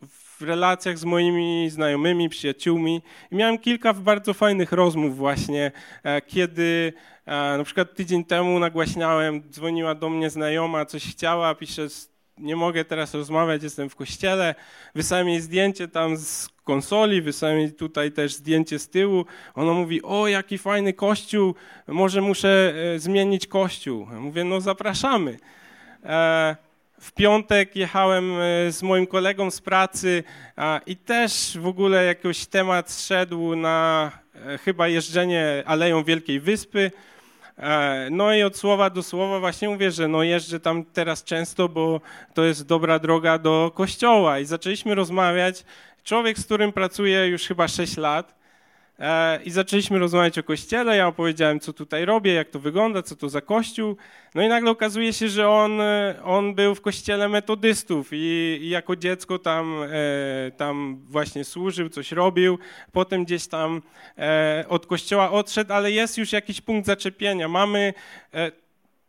w 0.02 0.42
relacjach 0.42 0.98
z 0.98 1.06
moimi 1.06 1.70
znajomymi, 1.70 2.30
przyjaciółmi 2.30 3.02
i 3.32 3.36
miałem 3.36 3.58
kilka 3.58 3.94
bardzo 3.94 4.34
fajnych 4.34 4.72
rozmów 4.72 5.18
właśnie, 5.18 5.72
e, 6.04 6.22
kiedy 6.22 6.94
e, 7.26 7.58
na 7.58 7.64
przykład 7.64 7.96
tydzień 7.96 8.26
temu 8.26 8.60
nagłaśniałem, 8.60 9.44
dzwoniła 9.50 9.96
do 9.96 10.10
mnie 10.10 10.30
znajoma, 10.30 10.86
coś 10.86 11.06
chciała, 11.12 11.56
pisze, 11.56 11.88
nie 12.38 12.56
mogę 12.56 12.86
teraz 12.86 13.14
rozmawiać, 13.14 13.64
jestem 13.64 13.90
w 13.90 13.96
kościele, 13.96 14.56
wysłałem 14.96 15.30
jej 15.30 15.42
zdjęcie 15.42 15.88
tam 15.88 16.18
z 16.18 16.50
konsoli, 16.64 17.22
wysłałem 17.22 17.60
jej 17.60 17.74
tutaj 17.74 18.12
też 18.12 18.34
zdjęcie 18.34 18.80
z 18.80 18.90
tyłu. 18.90 19.26
Ona 19.56 19.74
mówi, 19.74 20.02
o 20.02 20.28
jaki 20.28 20.58
fajny 20.58 20.94
kościół, 20.94 21.56
może 21.88 22.22
muszę 22.22 22.74
e, 22.96 23.00
zmienić 23.00 23.48
kościół. 23.48 24.08
mówię, 24.20 24.44
no 24.44 24.62
zapraszamy 24.62 25.38
w 27.00 27.12
piątek 27.12 27.76
jechałem 27.76 28.32
e, 28.32 28.72
z 28.72 28.84
moim 28.84 29.08
kolegą 29.08 29.52
z 29.52 29.62
pracy 29.62 30.24
i 30.86 30.96
też 30.96 31.58
w 31.62 31.68
ogóle 31.68 32.06
jakiś 32.06 32.46
temat 32.46 32.94
szedł 32.94 33.56
na 33.56 34.12
e, 34.36 34.58
chyba 34.58 34.88
jeżdżenie 34.88 35.64
Aleją 35.66 36.04
Wielkiej 36.04 36.40
Wyspy. 36.40 36.92
E, 37.58 38.08
no 38.12 38.34
i 38.34 38.44
od 38.44 38.58
słowa 38.58 38.90
do 38.90 39.04
słowa 39.04 39.40
właśnie 39.40 39.70
mówię, 39.70 39.92
że 39.92 40.08
no 40.08 40.24
jeżdżę 40.24 40.60
tam 40.60 40.86
teraz 40.86 41.24
często, 41.24 41.70
bo 41.70 42.02
to 42.34 42.44
jest 42.44 42.66
dobra 42.66 43.00
droga 43.00 43.38
do 43.38 43.72
kościoła. 43.76 44.40
I 44.40 44.46
zaczęliśmy 44.46 44.96
rozmawiać. 44.96 45.64
Człowiek, 46.04 46.40
z 46.40 46.46
którym 46.46 46.74
pracuję 46.74 47.28
już 47.28 47.48
chyba 47.48 47.68
6 47.68 47.98
lat, 47.98 48.36
I 49.46 49.52
zaczęliśmy 49.52 50.00
rozmawiać 50.00 50.40
o 50.40 50.44
kościele. 50.44 50.98
Ja 50.98 51.08
opowiedziałem, 51.08 51.60
co 51.60 51.74
tutaj 51.74 52.06
robię, 52.06 52.34
jak 52.34 52.50
to 52.50 52.60
wygląda, 52.60 53.04
co 53.04 53.16
to 53.16 53.30
za 53.30 53.42
kościół. 53.42 53.98
No 54.36 54.42
i 54.42 54.48
nagle 54.48 54.72
okazuje 54.72 55.14
się, 55.14 55.30
że 55.30 55.50
on, 55.50 55.82
e, 55.82 56.16
on 56.24 56.56
był 56.56 56.76
w 56.76 56.82
kościele 56.82 57.30
metodystów 57.30 58.10
i, 58.12 58.58
i 58.62 58.70
jako 58.70 58.96
dziecko 58.96 59.40
tam, 59.40 59.84
e, 59.84 60.52
tam 60.52 60.98
właśnie 61.08 61.44
służył, 61.44 61.90
coś 61.90 62.12
robił. 62.12 62.60
Potem 62.92 63.26
gdzieś 63.26 63.48
tam 63.48 63.82
od 64.70 64.86
kościoła 64.86 65.32
odszedł, 65.32 65.74
ale 65.74 65.92
jest 65.92 66.18
już 66.18 66.32
jakiś 66.32 66.62
punkt 66.62 66.88
zaczepienia. 66.88 67.48
Mamy 67.48 67.94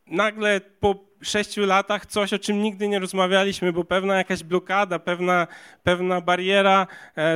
nagle 0.06 0.60
po 0.80 0.94
sześciu 1.22 1.66
latach 1.66 2.06
coś, 2.06 2.32
o 2.32 2.38
czym 2.38 2.62
nigdy 2.62 2.88
nie 2.88 2.98
rozmawialiśmy, 2.98 3.72
bo 3.72 3.84
pewna 3.84 4.16
jakaś 4.16 4.42
blokada, 4.42 4.98
pewna, 4.98 5.46
pewna 5.82 6.20
bariera 6.20 6.86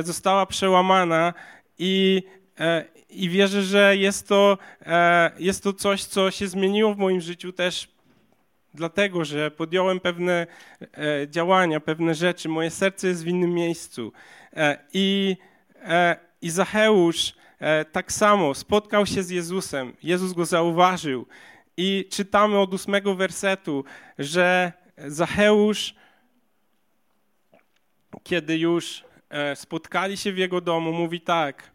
została 0.03 0.45
przełamana 0.45 1.33
i 1.77 2.23
E, 2.23 2.40
I 3.09 3.29
wierzę, 3.29 3.63
że 3.63 3.97
jest 3.97 4.27
to, 4.27 4.57
e, 4.85 5.31
jest 5.39 5.63
to 5.63 5.73
coś, 5.73 6.03
co 6.03 6.31
się 6.31 6.47
zmieniło 6.47 6.93
w 6.93 6.97
moim 6.97 7.21
życiu 7.21 7.53
też 7.53 7.87
dlatego, 8.73 9.25
że 9.25 9.51
podjąłem 9.51 9.99
pewne 9.99 10.47
e, 10.81 11.27
działania, 11.29 11.79
pewne 11.79 12.15
rzeczy. 12.15 12.49
Moje 12.49 12.69
serce 12.69 13.07
jest 13.07 13.23
w 13.23 13.27
innym 13.27 13.53
miejscu. 13.53 14.11
I, 14.93 15.37
i 16.41 16.49
Zacheusz 16.49 17.33
tak 17.91 18.11
samo 18.11 18.53
spotkał 18.53 19.05
się 19.05 19.23
z 19.23 19.29
Jezusem. 19.29 19.93
Jezus 20.03 20.33
go 20.33 20.45
zauważył. 20.45 21.25
I 21.77 22.07
czytamy 22.11 22.59
od 22.59 22.73
ósmego 22.73 23.15
wersetu, 23.15 23.83
że 24.19 24.73
Zacheusz, 24.97 25.95
kiedy 28.23 28.57
już 28.57 29.03
spotkali 29.55 30.17
się 30.17 30.31
w 30.31 30.37
jego 30.37 30.61
domu, 30.61 30.93
mówi 30.93 31.21
tak 31.21 31.70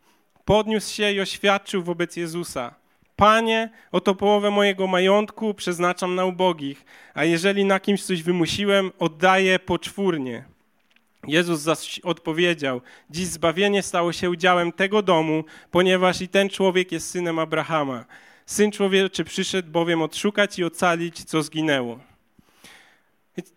podniósł 0.47 0.95
się 0.95 1.13
i 1.13 1.21
oświadczył 1.21 1.83
wobec 1.83 2.17
Jezusa. 2.17 2.75
Panie, 3.17 3.71
oto 3.93 4.15
połowę 4.15 4.51
mojego 4.51 4.87
majątku 4.87 5.55
przeznaczam 5.55 6.15
na 6.15 6.25
ubogich, 6.25 6.85
a 7.15 7.25
jeżeli 7.25 7.65
na 7.65 7.81
kimś 7.81 8.03
coś 8.03 8.23
wymusiłem, 8.23 8.93
oddaję 8.99 9.59
poczwórnie. 9.59 10.45
Jezus 11.27 11.61
zaś 11.61 11.99
odpowiedział: 11.99 12.81
Dziś 13.11 13.27
zbawienie 13.27 13.83
stało 13.83 14.13
się 14.13 14.31
udziałem 14.31 14.73
tego 14.73 15.03
domu, 15.03 15.45
ponieważ 15.71 16.21
i 16.21 16.29
ten 16.29 16.49
człowiek 16.49 16.93
jest 16.93 17.11
synem 17.11 17.39
Abrahama. 17.39 18.05
Syn 18.47 18.71
człowieczy 18.73 19.25
przyszedł 19.25 19.71
bowiem 19.71 20.03
odszukać 20.03 20.59
i 20.59 20.65
ocalić, 20.65 21.25
co 21.25 21.43
zginęło. 21.43 21.99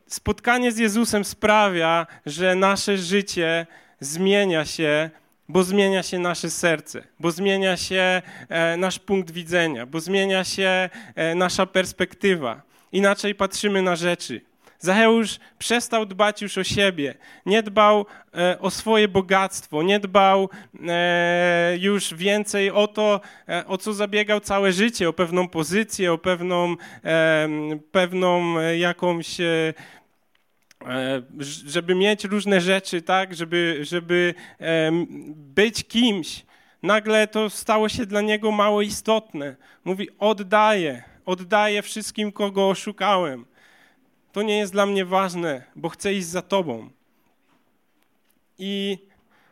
Spotkanie 0.08 0.72
z 0.72 0.78
Jezusem 0.78 1.26
sprawia, 1.26 2.08
że 2.26 2.56
nasze 2.56 2.98
życie 2.98 3.68
zmienia 4.00 4.66
się 4.66 5.10
bo 5.50 5.64
zmienia 5.64 6.04
się 6.04 6.20
nasze 6.20 6.50
serce, 6.50 7.04
bo 7.20 7.32
zmienia 7.32 7.78
się 7.78 8.22
e, 8.50 8.78
nasz 8.78 9.00
punkt 9.00 9.32
widzenia, 9.32 9.86
bo 9.86 10.00
zmienia 10.00 10.44
się 10.44 10.90
e, 11.16 11.36
nasza 11.36 11.66
perspektywa. 11.66 12.62
Inaczej 12.92 13.36
patrzymy 13.36 13.82
na 13.82 13.96
rzeczy. 13.96 14.42
Zacheusz 14.80 15.40
przestał 15.60 16.06
dbać 16.06 16.42
już 16.42 16.58
o 16.58 16.64
siebie, 16.64 17.16
nie 17.46 17.64
dbał 17.64 18.06
e, 18.34 18.60
o 18.60 18.70
swoje 18.70 19.08
bogactwo, 19.08 19.84
nie 19.84 20.00
dbał 20.00 20.50
e, 20.88 21.78
już 21.80 22.14
więcej 22.14 22.72
o 22.72 22.88
to, 22.88 23.22
e, 23.50 23.68
o 23.68 23.78
co 23.78 23.94
zabiegał 23.94 24.40
całe 24.40 24.72
życie, 24.72 25.10
o 25.10 25.14
pewną 25.14 25.48
pozycję, 25.48 26.14
o 26.14 26.18
pewną, 26.18 26.76
pewną 27.92 28.60
jakąś 28.62 29.38
żeby 31.66 31.96
mieć 31.96 32.24
różne 32.24 32.62
rzeczy, 32.62 33.02
tak, 33.02 33.36
żeby, 33.36 33.80
żeby 33.82 34.34
być 35.36 35.84
kimś. 35.84 36.46
Nagle 36.84 37.28
to 37.28 37.50
stało 37.50 37.90
się 37.90 38.06
dla 38.06 38.22
niego 38.22 38.52
mało 38.52 38.82
istotne. 38.82 39.56
Mówi: 39.86 40.10
Oddaję, 40.20 41.04
oddaję 41.26 41.82
wszystkim, 41.82 42.32
kogo 42.32 42.70
oszukałem. 42.70 43.46
To 44.32 44.42
nie 44.42 44.58
jest 44.58 44.72
dla 44.72 44.86
mnie 44.86 45.06
ważne, 45.06 45.64
bo 45.76 45.90
chcę 45.90 46.14
iść 46.14 46.28
za 46.28 46.42
Tobą. 46.42 46.90
I 48.58 48.98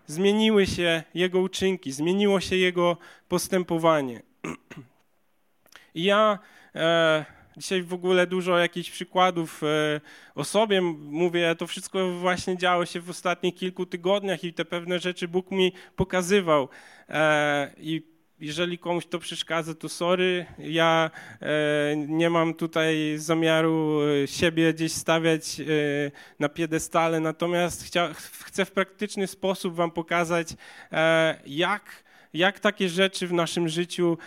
zmieniły 0.08 0.68
się 0.68 1.04
jego 1.14 1.40
uczynki, 1.40 1.92
zmieniło 1.92 2.40
się 2.40 2.56
jego 2.56 2.98
postępowanie. 3.28 4.22
I 5.96 6.04
ja 6.04 6.40
e, 6.76 7.26
dzisiaj 7.58 7.84
w 7.84 7.94
ogóle 7.94 8.28
dużo 8.28 8.58
jakichś 8.58 8.92
przykładów 8.92 9.64
e, 9.64 10.02
o 10.36 10.44
sobie 10.44 10.82
mówię, 10.82 11.56
to 11.56 11.68
wszystko 11.68 12.12
właśnie 12.12 12.58
działo 12.58 12.86
się 12.86 13.02
w 13.02 13.10
ostatnich 13.10 13.56
kilku 13.56 13.86
tygodniach 13.86 14.44
i 14.44 14.54
te 14.54 14.66
pewne 14.66 15.00
rzeczy 15.00 15.28
Bóg 15.28 15.52
mi 15.52 15.72
pokazywał. 15.96 16.70
E, 17.10 17.72
I 17.78 18.18
jeżeli 18.40 18.78
komuś 18.78 19.06
to 19.06 19.20
przeszkadza, 19.20 19.74
to 19.74 19.90
sorry. 19.90 20.46
Ja 20.60 21.12
e, 21.42 21.96
nie 22.08 22.30
mam 22.30 22.54
tutaj 22.54 23.14
zamiaru 23.18 24.00
siebie 24.26 24.74
gdzieś 24.74 24.92
stawiać 24.92 25.62
na 26.40 26.50
piedestale, 26.50 27.20
natomiast 27.20 27.98
chcę 28.44 28.66
w 28.66 28.72
praktyczny 28.72 29.28
sposób 29.28 29.76
Wam 29.76 29.92
pokazać, 29.92 30.48
jak, 31.46 32.04
jak 32.34 32.60
takie 32.60 32.90
rzeczy 32.90 33.28
w 33.28 33.34
naszym 33.34 33.70
życiu, 33.70 34.18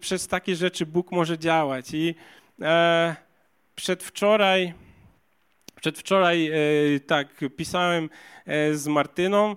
przez 0.00 0.28
takie 0.28 0.56
rzeczy 0.56 0.86
Bóg 0.86 1.12
może 1.12 1.38
działać. 1.38 1.94
I 1.94 2.14
e, 2.62 3.16
przedwczoraj, 3.74 4.74
przedwczoraj 5.80 6.50
tak, 7.06 7.28
pisałem 7.56 8.10
z 8.72 8.86
Martyną 8.86 9.56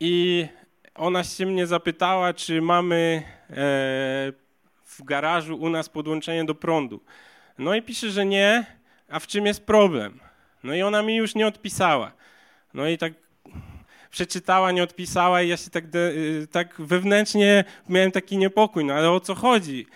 i 0.00 0.46
ona 0.94 1.24
się 1.24 1.46
mnie 1.46 1.66
zapytała, 1.66 2.34
czy 2.34 2.62
mamy 2.62 3.22
e, 3.50 3.54
w 4.84 5.02
garażu 5.04 5.56
u 5.56 5.68
nas 5.68 5.88
podłączenie 5.88 6.44
do 6.44 6.54
prądu. 6.54 7.00
No 7.58 7.74
i 7.74 7.82
pisze, 7.82 8.10
że 8.10 8.26
nie, 8.26 8.66
a 9.08 9.20
w 9.20 9.26
czym 9.26 9.46
jest 9.46 9.66
problem? 9.66 10.20
No 10.64 10.74
i 10.74 10.82
ona 10.82 11.02
mi 11.02 11.16
już 11.16 11.34
nie 11.34 11.46
odpisała. 11.46 12.12
No 12.74 12.88
i 12.88 12.98
tak 12.98 13.12
przeczytała, 14.10 14.72
nie 14.72 14.82
odpisała 14.82 15.42
i 15.42 15.48
ja 15.48 15.56
się 15.56 15.70
tak, 15.70 15.90
de, 15.90 15.98
y, 15.98 16.46
tak 16.50 16.74
wewnętrznie 16.78 17.64
miałem 17.88 18.10
taki 18.10 18.38
niepokój, 18.38 18.84
no 18.84 18.94
ale 18.94 19.10
o 19.10 19.20
co 19.20 19.34
chodzi? 19.34 19.86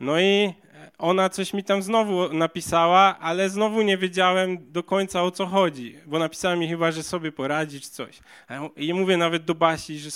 No 0.00 0.20
i 0.20 0.54
ona 0.98 1.28
coś 1.28 1.52
mi 1.52 1.64
tam 1.64 1.82
znowu 1.82 2.32
napisała, 2.32 3.18
ale 3.18 3.50
znowu 3.50 3.82
nie 3.82 3.96
wiedziałem 3.96 4.72
do 4.72 4.82
końca 4.82 5.22
o 5.22 5.30
co 5.30 5.46
chodzi, 5.46 5.96
bo 6.06 6.18
napisała 6.18 6.56
mi 6.56 6.68
chyba, 6.68 6.92
że 6.92 7.02
sobie 7.02 7.32
poradzi 7.32 7.80
czy 7.80 7.90
coś. 7.90 8.20
I 8.76 8.94
mówię 8.94 9.16
nawet 9.16 9.44
do 9.44 9.54
Basi, 9.54 9.98
że 9.98 10.10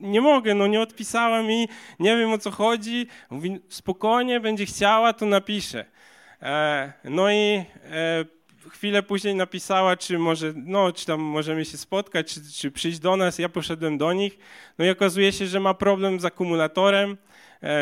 nie 0.00 0.20
mogę, 0.20 0.54
no 0.54 0.66
nie 0.66 0.80
odpisała 0.80 1.42
mi, 1.42 1.68
nie 2.00 2.16
wiem 2.16 2.32
o 2.32 2.38
co 2.38 2.50
chodzi. 2.50 3.06
Mówi, 3.30 3.60
spokojnie, 3.68 4.40
będzie 4.40 4.66
chciała, 4.66 5.12
to 5.12 5.26
napiszę. 5.26 5.84
E, 6.42 6.92
no 7.04 7.30
i 7.30 7.34
e, 7.34 7.64
chwilę 8.70 9.02
później 9.02 9.34
napisała, 9.34 9.96
czy 9.96 10.18
może, 10.18 10.52
no, 10.56 10.92
czy 10.92 11.06
tam 11.06 11.20
możemy 11.20 11.64
się 11.64 11.78
spotkać, 11.78 12.34
czy, 12.34 12.40
czy 12.52 12.70
przyjść 12.70 12.98
do 12.98 13.16
nas. 13.16 13.38
Ja 13.38 13.48
poszedłem 13.48 13.98
do 13.98 14.12
nich. 14.12 14.38
No 14.78 14.84
i 14.84 14.90
okazuje 14.90 15.32
się, 15.32 15.46
że 15.46 15.60
ma 15.60 15.74
problem 15.74 16.20
z 16.20 16.24
akumulatorem, 16.24 17.16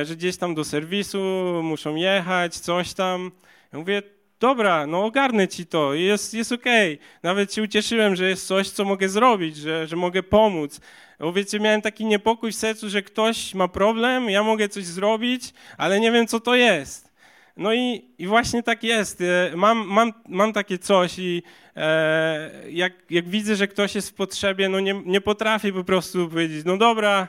że 0.05 0.17
gdzieś 0.17 0.37
tam 0.37 0.55
do 0.55 0.65
serwisu 0.65 1.19
muszą 1.63 1.95
jechać, 1.95 2.57
coś 2.57 2.95
tam. 2.95 3.31
Ja 3.73 3.79
mówię, 3.79 4.03
dobra, 4.41 4.87
no 4.87 5.05
ogarnę 5.05 5.49
ci 5.49 5.67
to, 5.67 5.95
jest, 5.95 6.35
jest 6.35 6.53
okej. 6.53 6.95
Okay. 6.95 7.07
Nawet 7.23 7.55
się 7.55 7.63
ucieszyłem, 7.63 8.17
że 8.17 8.29
jest 8.29 8.47
coś, 8.47 8.71
co 8.71 8.85
mogę 8.85 9.09
zrobić, 9.09 9.57
że, 9.57 9.87
że 9.87 9.97
mogę 9.97 10.23
pomóc. 10.23 10.81
Bo 11.21 11.33
wiecie, 11.33 11.61
miałem 11.61 11.83
taki 11.83 12.05
niepokój 12.05 12.53
w 12.53 12.57
sercu, 12.57 12.89
że 12.89 13.03
ktoś 13.03 13.55
ma 13.55 13.69
problem, 13.69 14.31
ja 14.31 14.43
mogę 14.43 14.69
coś 14.69 14.85
zrobić, 14.85 15.55
ale 15.79 16.01
nie 16.01 16.13
wiem, 16.13 16.27
co 16.27 16.41
to 16.41 16.55
jest. 16.55 17.15
No 17.57 17.75
i, 17.75 18.05
i 18.19 18.27
właśnie 18.27 18.63
tak 18.63 18.83
jest. 18.83 19.21
E, 19.21 19.57
mam, 19.57 19.87
mam, 19.87 20.13
mam 20.29 20.53
takie 20.53 20.79
coś 20.79 21.19
i 21.19 21.43
e, 21.77 22.51
jak, 22.71 22.93
jak 23.11 23.29
widzę, 23.29 23.57
że 23.57 23.69
ktoś 23.69 23.95
jest 23.95 24.11
w 24.11 24.15
potrzebie, 24.15 24.69
no 24.69 24.81
nie, 24.81 25.03
nie 25.07 25.21
potrafię 25.21 25.73
po 25.73 25.85
prostu 25.85 26.29
powiedzieć, 26.29 26.65
no 26.65 26.77
dobra, 26.77 27.29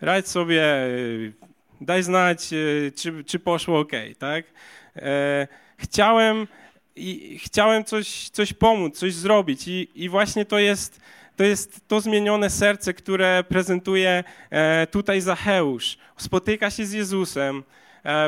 radź 0.00 0.28
sobie, 0.28 0.62
e, 0.62 0.88
daj 1.80 2.02
znać, 2.02 2.52
e, 2.52 2.90
czy, 2.92 3.24
czy 3.24 3.38
poszło 3.38 3.80
ok, 3.80 3.92
tak? 4.18 4.44
E, 4.96 5.48
chciałem, 5.76 6.46
i 6.96 7.38
chciałem 7.44 7.84
coś, 7.84 8.28
coś 8.28 8.52
pomóc, 8.52 8.98
coś 8.98 9.14
zrobić 9.14 9.68
i, 9.68 9.88
i 9.94 10.08
właśnie 10.08 10.44
to 10.44 10.58
jest 10.58 11.00
to 11.36 11.44
jest 11.44 11.88
to 11.88 12.00
zmienione 12.00 12.50
serce, 12.50 12.94
które 12.94 13.44
prezentuje 13.48 14.24
e, 14.50 14.86
tutaj 14.86 15.20
Zacheusz. 15.20 15.98
Spotyka 16.16 16.70
się 16.70 16.86
z 16.86 16.92
Jezusem, 16.92 17.62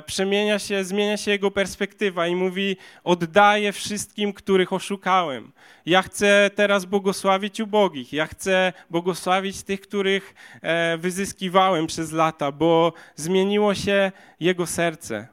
przemienia 0.07 0.59
się, 0.59 0.85
zmienia 0.85 1.17
się 1.17 1.31
jego 1.31 1.51
perspektywa 1.51 2.27
i 2.27 2.35
mówi: 2.35 2.77
Oddaję 3.05 3.73
wszystkim, 3.73 4.33
których 4.33 4.73
oszukałem. 4.73 5.53
Ja 5.87 6.03
chcę 6.03 6.51
teraz 6.55 6.85
błogosławić 6.85 7.61
ubogich, 7.61 8.12
ja 8.12 8.27
chcę 8.27 8.73
błogosławić 8.91 9.62
tych, 9.62 9.81
których 9.81 10.35
e, 10.62 10.99
wyzyskiwałem 10.99 11.87
przez 11.87 12.12
lata, 12.12 12.53
bo 12.53 12.93
zmieniło 13.17 13.75
się 13.75 14.12
jego 14.41 14.67
serce. 14.67 15.29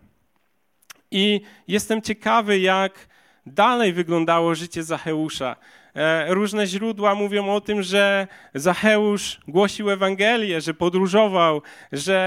I 1.11 1.41
jestem 1.67 2.01
ciekawy, 2.01 2.59
jak 2.59 3.07
dalej 3.45 3.93
wyglądało 3.93 4.55
życie 4.55 4.83
Zacheusza. 4.83 5.55
E, 5.95 6.33
różne 6.33 6.67
źródła 6.67 7.15
mówią 7.15 7.53
o 7.53 7.61
tym, 7.61 7.83
że 7.83 8.27
Zacheusz 8.53 9.39
głosił 9.47 9.89
Ewangelię, 9.89 10.61
że 10.61 10.73
podróżował, 10.73 11.61
że, 11.91 12.19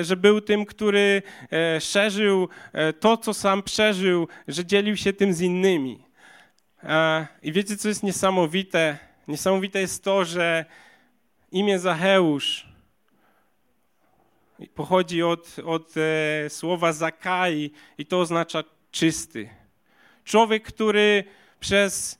e, 0.00 0.04
że 0.04 0.16
był 0.16 0.40
tym, 0.40 0.66
który 0.66 1.22
e, 1.52 1.80
szerzył 1.80 2.48
to, 3.00 3.16
co 3.16 3.34
sam 3.34 3.62
przeżył, 3.62 4.28
że 4.48 4.64
dzielił 4.64 4.96
się 4.96 5.12
tym 5.12 5.34
z 5.34 5.40
innymi. 5.40 6.04
I 7.42 7.52
wiecie, 7.52 7.76
co 7.76 7.88
jest 7.88 8.02
niesamowite? 8.02 8.98
Niesamowite 9.28 9.80
jest 9.80 10.04
to, 10.04 10.24
że 10.24 10.64
imię 11.52 11.78
Zacheusz 11.78 12.68
pochodzi 14.74 15.22
od, 15.22 15.56
od 15.64 15.94
słowa 16.48 16.92
zakai 16.92 17.70
i 17.98 18.06
to 18.06 18.20
oznacza 18.20 18.64
czysty. 18.90 19.63
Człowiek, 20.24 20.62
który 20.62 21.24
przez 21.60 22.18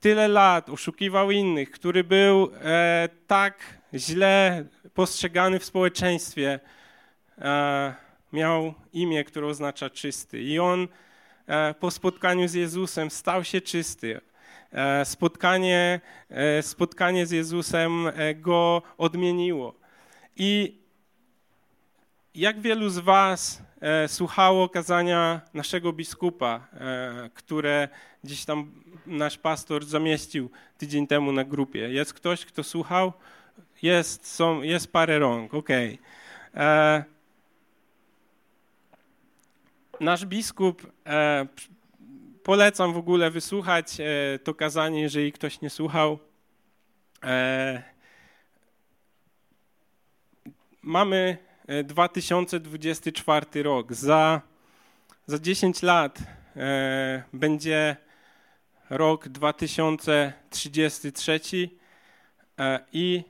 tyle 0.00 0.28
lat 0.28 0.68
oszukiwał 0.68 1.30
innych, 1.30 1.70
który 1.70 2.04
był 2.04 2.50
e, 2.62 3.08
tak 3.26 3.80
źle 3.94 4.64
postrzegany 4.94 5.58
w 5.58 5.64
społeczeństwie, 5.64 6.60
e, 7.38 7.94
miał 8.32 8.74
imię, 8.92 9.24
które 9.24 9.46
oznacza 9.46 9.90
czysty. 9.90 10.42
I 10.42 10.58
on 10.58 10.88
e, 11.46 11.74
po 11.74 11.90
spotkaniu 11.90 12.48
z 12.48 12.54
Jezusem 12.54 13.10
stał 13.10 13.44
się 13.44 13.60
czysty. 13.60 14.20
E, 14.72 15.04
spotkanie, 15.04 16.00
e, 16.28 16.62
spotkanie 16.62 17.26
z 17.26 17.30
Jezusem 17.30 18.06
e, 18.06 18.34
go 18.34 18.82
odmieniło. 18.98 19.74
I 20.36 20.80
jak 22.34 22.60
wielu 22.60 22.88
z 22.88 22.98
Was 22.98 23.62
słuchało 24.06 24.68
kazania 24.68 25.40
naszego 25.54 25.92
biskupa, 25.92 26.68
które 27.34 27.88
gdzieś 28.24 28.44
tam 28.44 28.70
nasz 29.06 29.38
pastor 29.38 29.84
zamieścił 29.84 30.50
tydzień 30.78 31.06
temu 31.06 31.32
na 31.32 31.44
grupie. 31.44 31.78
Jest 31.78 32.14
ktoś, 32.14 32.44
kto 32.44 32.64
słuchał? 32.64 33.12
Jest, 33.82 34.26
są, 34.26 34.62
jest 34.62 34.92
parę 34.92 35.18
rąk, 35.18 35.54
okej. 35.54 35.98
Okay. 36.52 36.64
E, 36.64 37.04
nasz 40.00 40.26
biskup, 40.26 40.92
e, 41.06 41.46
polecam 42.42 42.92
w 42.92 42.96
ogóle 42.96 43.30
wysłuchać 43.30 44.00
e, 44.00 44.38
to 44.38 44.54
kazanie, 44.54 45.00
jeżeli 45.00 45.32
ktoś 45.32 45.60
nie 45.60 45.70
słuchał. 45.70 46.18
E, 47.24 47.82
mamy 50.82 51.38
2024 51.84 53.46
e, 53.54 53.62
rok. 53.62 53.92
Za, 53.92 54.40
za 55.26 55.38
10 55.38 55.82
lat 55.82 56.18
e, 56.56 57.22
będzie 57.32 57.96
rok 58.90 59.28
2033. 59.28 61.40
e, 62.58 62.80
i 62.92 63.22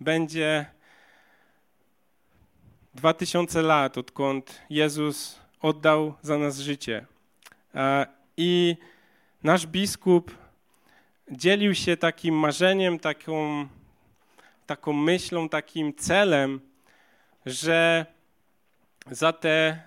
będzie 0.00 0.66
2000 2.94 3.62
lat, 3.62 3.98
odkąd 3.98 4.60
Jezus 4.70 5.40
oddał 5.60 6.14
za 6.22 6.38
nas 6.38 6.58
życie. 6.58 7.06
I 8.36 8.76
nasz 9.42 9.66
biskup 9.66 10.34
dzielił 11.30 11.74
się 11.74 11.96
takim 11.96 12.34
marzeniem, 12.34 12.98
taką, 12.98 13.68
taką 14.66 14.92
myślą, 14.92 15.48
takim 15.48 15.94
celem, 15.94 16.60
że 17.46 18.06
za 19.10 19.32
te 19.32 19.82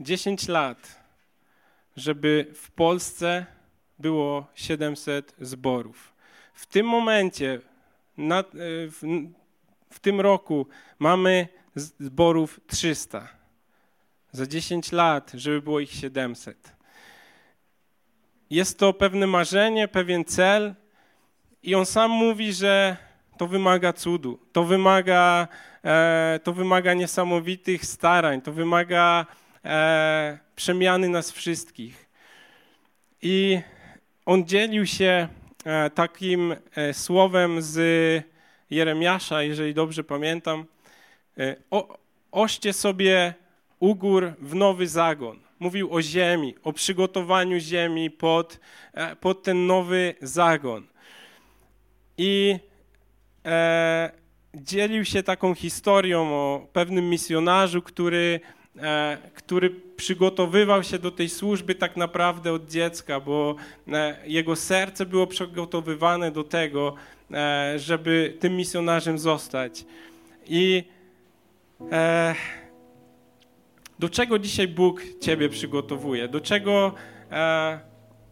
10 0.00 0.48
lat, 0.48 1.02
żeby 1.96 2.50
w 2.54 2.70
Polsce 2.70 3.46
było 3.98 4.46
700 4.54 5.34
zborów. 5.40 6.14
W 6.54 6.66
tym 6.66 6.86
momencie, 6.86 7.60
na, 8.16 8.44
w, 8.52 9.28
w 9.90 10.00
tym 10.00 10.20
roku 10.20 10.66
mamy 10.98 11.48
zborów 11.74 12.60
300. 12.66 13.28
Za 14.32 14.46
10 14.46 14.92
lat, 14.92 15.30
żeby 15.34 15.62
było 15.62 15.80
ich 15.80 15.92
700. 15.92 16.72
Jest 18.50 18.78
to 18.78 18.92
pewne 18.92 19.26
marzenie, 19.26 19.88
pewien 19.88 20.24
cel, 20.24 20.74
i 21.62 21.74
on 21.74 21.86
sam 21.86 22.10
mówi, 22.10 22.52
że 22.52 22.96
to 23.38 23.46
wymaga 23.46 23.92
cudu, 23.92 24.38
to 24.52 24.64
wymaga, 24.64 25.48
to 26.42 26.52
wymaga 26.52 26.94
niesamowitych 26.94 27.86
starań, 27.86 28.42
to 28.42 28.52
wymaga 28.52 29.26
e, 29.64 30.38
przemiany 30.56 31.08
nas 31.08 31.30
wszystkich. 31.30 32.08
I 33.22 33.60
on 34.26 34.46
dzielił 34.46 34.86
się 34.86 35.28
e, 35.64 35.90
takim 35.90 36.56
e, 36.74 36.94
słowem 36.94 37.62
z 37.62 37.76
Jeremiasza, 38.70 39.42
jeżeli 39.42 39.74
dobrze 39.74 40.04
pamiętam. 40.04 40.64
E, 41.38 41.56
o, 41.70 41.98
oście 42.32 42.72
sobie 42.72 43.34
ugór 43.78 44.32
w 44.38 44.54
nowy 44.54 44.88
zagon. 44.88 45.38
Mówił 45.58 45.94
o 45.94 46.02
ziemi, 46.02 46.54
o 46.62 46.72
przygotowaniu 46.72 47.58
ziemi 47.58 48.10
pod, 48.10 48.60
pod 49.20 49.42
ten 49.42 49.66
nowy 49.66 50.14
zagon. 50.20 50.86
I 52.18 52.58
e, 53.44 54.21
dzielił 54.54 55.04
się 55.04 55.22
taką 55.22 55.54
historią 55.54 56.34
o 56.34 56.66
pewnym 56.72 57.10
misjonarzu, 57.10 57.82
który, 57.82 58.40
e, 58.78 59.18
który 59.34 59.70
przygotowywał 59.96 60.82
się 60.82 60.98
do 60.98 61.10
tej 61.10 61.28
służby 61.28 61.74
tak 61.74 61.96
naprawdę 61.96 62.52
od 62.52 62.70
dziecka, 62.70 63.20
bo 63.20 63.56
e, 63.92 64.16
jego 64.26 64.56
serce 64.56 65.06
było 65.06 65.26
przygotowywane 65.26 66.30
do 66.30 66.44
tego, 66.44 66.94
e, 67.30 67.74
żeby 67.78 68.36
tym 68.40 68.56
misjonarzem 68.56 69.18
zostać. 69.18 69.84
I 70.46 70.84
do 73.98 74.08
czego 74.08 74.38
dzisiaj 74.38 74.68
Bóg 74.68 75.02
Ciebie 75.20 75.48
przygotowuje? 75.48 76.28
Do 76.28 76.40
czego, 76.40 76.94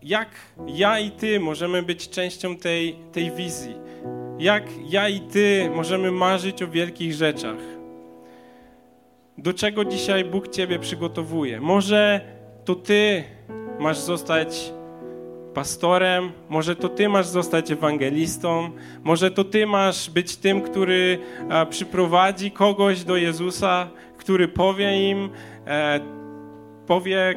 jak 0.03 0.29
ja 0.67 0.99
i 0.99 1.11
Ty 1.11 1.41
możemy 1.41 1.83
być 1.83 2.09
częścią 2.09 2.57
tej, 2.57 2.97
tej 3.13 3.31
wizji? 3.31 3.75
Jak 4.41 4.65
ja 4.89 5.09
i 5.09 5.21
Ty 5.21 5.71
możemy 5.75 6.11
marzyć 6.13 6.63
o 6.63 6.69
wielkich 6.69 7.13
rzeczach? 7.13 7.57
Do 9.39 9.55
czego 9.55 9.85
dzisiaj 9.85 10.25
Bóg 10.25 10.49
Ciebie 10.49 10.79
przygotowuje? 10.79 11.61
Może 11.61 12.21
to 12.65 12.75
Ty 12.75 13.25
masz 13.79 13.99
zostać 13.99 14.73
pastorem, 15.55 16.33
może 16.49 16.77
to 16.77 16.89
Ty 16.89 17.09
masz 17.09 17.27
zostać 17.27 17.71
ewangelistą, 17.71 18.71
może 19.03 19.31
to 19.31 19.45
Ty 19.45 19.67
masz 19.67 20.11
być 20.11 20.37
tym, 20.37 20.63
który 20.63 21.19
przyprowadzi 21.71 22.51
kogoś 22.51 23.05
do 23.05 23.17
Jezusa, 23.17 23.91
który 24.19 24.49
powie 24.49 25.11
im, 25.11 25.31
e, 25.67 26.01
powie, 26.87 27.35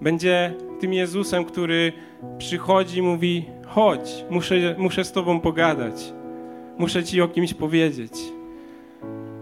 będzie 0.00 0.54
tym 0.80 0.92
Jezusem, 0.92 1.44
który 1.44 1.92
przychodzi 2.38 2.98
i 2.98 3.02
mówi: 3.02 3.53
Chodź, 3.74 4.24
muszę, 4.30 4.54
muszę 4.78 5.04
z 5.04 5.12
Tobą 5.12 5.40
pogadać, 5.40 6.12
muszę 6.78 7.04
Ci 7.04 7.20
o 7.20 7.28
kimś 7.28 7.54
powiedzieć. 7.54 8.12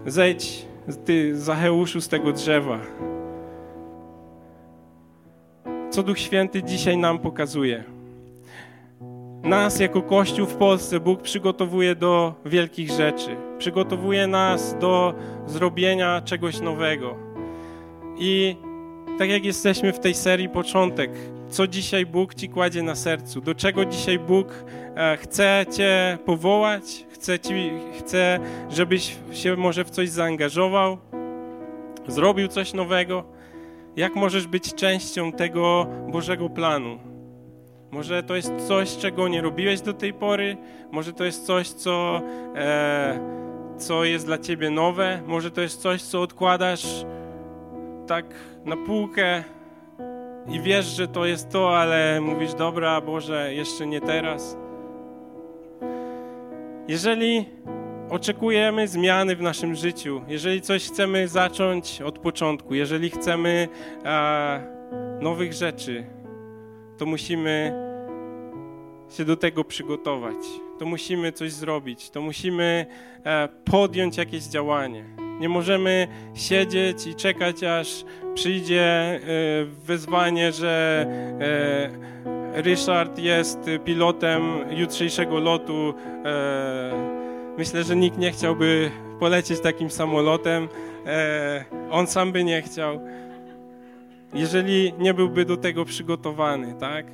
Zejdź, 0.05 0.65
Ty, 1.05 1.37
Zacheuszu, 1.37 2.01
z 2.01 2.07
tego 2.07 2.31
drzewa. 2.31 2.79
Co 5.89 6.03
Duch 6.03 6.19
Święty 6.19 6.63
dzisiaj 6.63 6.97
nam 6.97 7.19
pokazuje? 7.19 7.83
Nas 9.43 9.79
jako 9.79 10.01
Kościół 10.01 10.45
w 10.45 10.55
Polsce 10.55 10.99
Bóg 10.99 11.21
przygotowuje 11.21 11.95
do 11.95 12.33
wielkich 12.45 12.89
rzeczy. 12.89 13.35
Przygotowuje 13.57 14.27
nas 14.27 14.75
do 14.79 15.13
zrobienia 15.45 16.21
czegoś 16.21 16.61
nowego. 16.61 17.15
I 18.17 18.55
tak 19.19 19.29
jak 19.29 19.45
jesteśmy 19.45 19.93
w 19.93 19.99
tej 19.99 20.13
serii 20.13 20.49
początek, 20.49 21.11
co 21.53 21.67
dzisiaj 21.67 22.05
Bóg 22.05 22.35
ci 22.35 22.49
kładzie 22.49 22.83
na 22.83 22.95
sercu, 22.95 23.41
do 23.41 23.55
czego 23.55 23.85
dzisiaj 23.85 24.19
Bóg 24.19 24.47
e, 24.95 25.17
chce 25.17 25.65
cię 25.77 26.17
powołać, 26.25 27.05
chce, 27.11 27.39
ci, 27.39 27.71
chce, 27.99 28.39
żebyś 28.69 29.15
się 29.31 29.55
może 29.55 29.85
w 29.85 29.89
coś 29.89 30.09
zaangażował, 30.09 30.97
zrobił 32.07 32.47
coś 32.47 32.73
nowego. 32.73 33.23
Jak 33.95 34.15
możesz 34.15 34.47
być 34.47 34.73
częścią 34.73 35.31
tego 35.31 35.87
Bożego 36.11 36.49
planu? 36.49 36.99
Może 37.91 38.23
to 38.23 38.35
jest 38.35 38.53
coś, 38.67 38.97
czego 38.97 39.27
nie 39.27 39.41
robiłeś 39.41 39.81
do 39.81 39.93
tej 39.93 40.13
pory, 40.13 40.57
może 40.91 41.13
to 41.13 41.23
jest 41.23 41.45
coś, 41.45 41.69
co, 41.69 42.21
e, 42.55 43.19
co 43.77 44.03
jest 44.03 44.25
dla 44.25 44.37
ciebie 44.37 44.69
nowe, 44.69 45.21
może 45.27 45.51
to 45.51 45.61
jest 45.61 45.81
coś, 45.81 46.01
co 46.01 46.21
odkładasz 46.21 47.05
tak 48.07 48.25
na 48.65 48.77
półkę 48.77 49.43
i 50.47 50.59
wiesz, 50.59 50.85
że 50.85 51.07
to 51.07 51.25
jest 51.25 51.49
to, 51.49 51.77
ale 51.77 52.21
mówisz, 52.21 52.53
dobra, 52.53 53.01
Boże, 53.01 53.53
jeszcze 53.53 53.87
nie 53.87 54.01
teraz. 54.01 54.57
Jeżeli 56.87 57.45
oczekujemy 58.09 58.87
zmiany 58.87 59.35
w 59.35 59.41
naszym 59.41 59.75
życiu, 59.75 60.21
jeżeli 60.27 60.61
coś 60.61 60.87
chcemy 60.87 61.27
zacząć 61.27 62.01
od 62.01 62.19
początku, 62.19 62.75
jeżeli 62.75 63.09
chcemy 63.09 63.67
nowych 65.21 65.53
rzeczy, 65.53 66.05
to 66.97 67.05
musimy 67.05 67.73
się 69.09 69.25
do 69.25 69.37
tego 69.37 69.63
przygotować. 69.63 70.35
To 70.83 70.87
musimy 70.87 71.31
coś 71.31 71.51
zrobić, 71.51 72.09
to 72.09 72.21
musimy 72.21 72.85
e, 73.25 73.49
podjąć 73.65 74.17
jakieś 74.17 74.43
działanie. 74.43 75.05
Nie 75.39 75.49
możemy 75.49 76.07
siedzieć 76.35 77.07
i 77.07 77.15
czekać, 77.15 77.63
aż 77.63 78.05
przyjdzie 78.35 78.83
e, 78.83 79.19
wezwanie, 79.85 80.51
że 80.51 81.05
e, 82.55 82.61
Ryszard 82.61 83.19
jest 83.19 83.59
pilotem 83.85 84.41
jutrzejszego 84.69 85.39
lotu. 85.39 85.93
Myślę, 87.57 87.83
że 87.83 87.95
nikt 87.95 88.17
nie 88.17 88.31
chciałby 88.31 88.91
polecieć 89.19 89.59
takim 89.59 89.91
samolotem. 89.91 90.67
On 91.91 92.07
sam 92.07 92.31
by 92.31 92.43
nie 92.43 92.61
chciał, 92.61 92.99
jeżeli 94.33 94.93
nie 94.99 95.13
byłby 95.13 95.45
do 95.45 95.57
tego 95.57 95.85
przygotowany, 95.85 96.75
tak? 96.79 97.05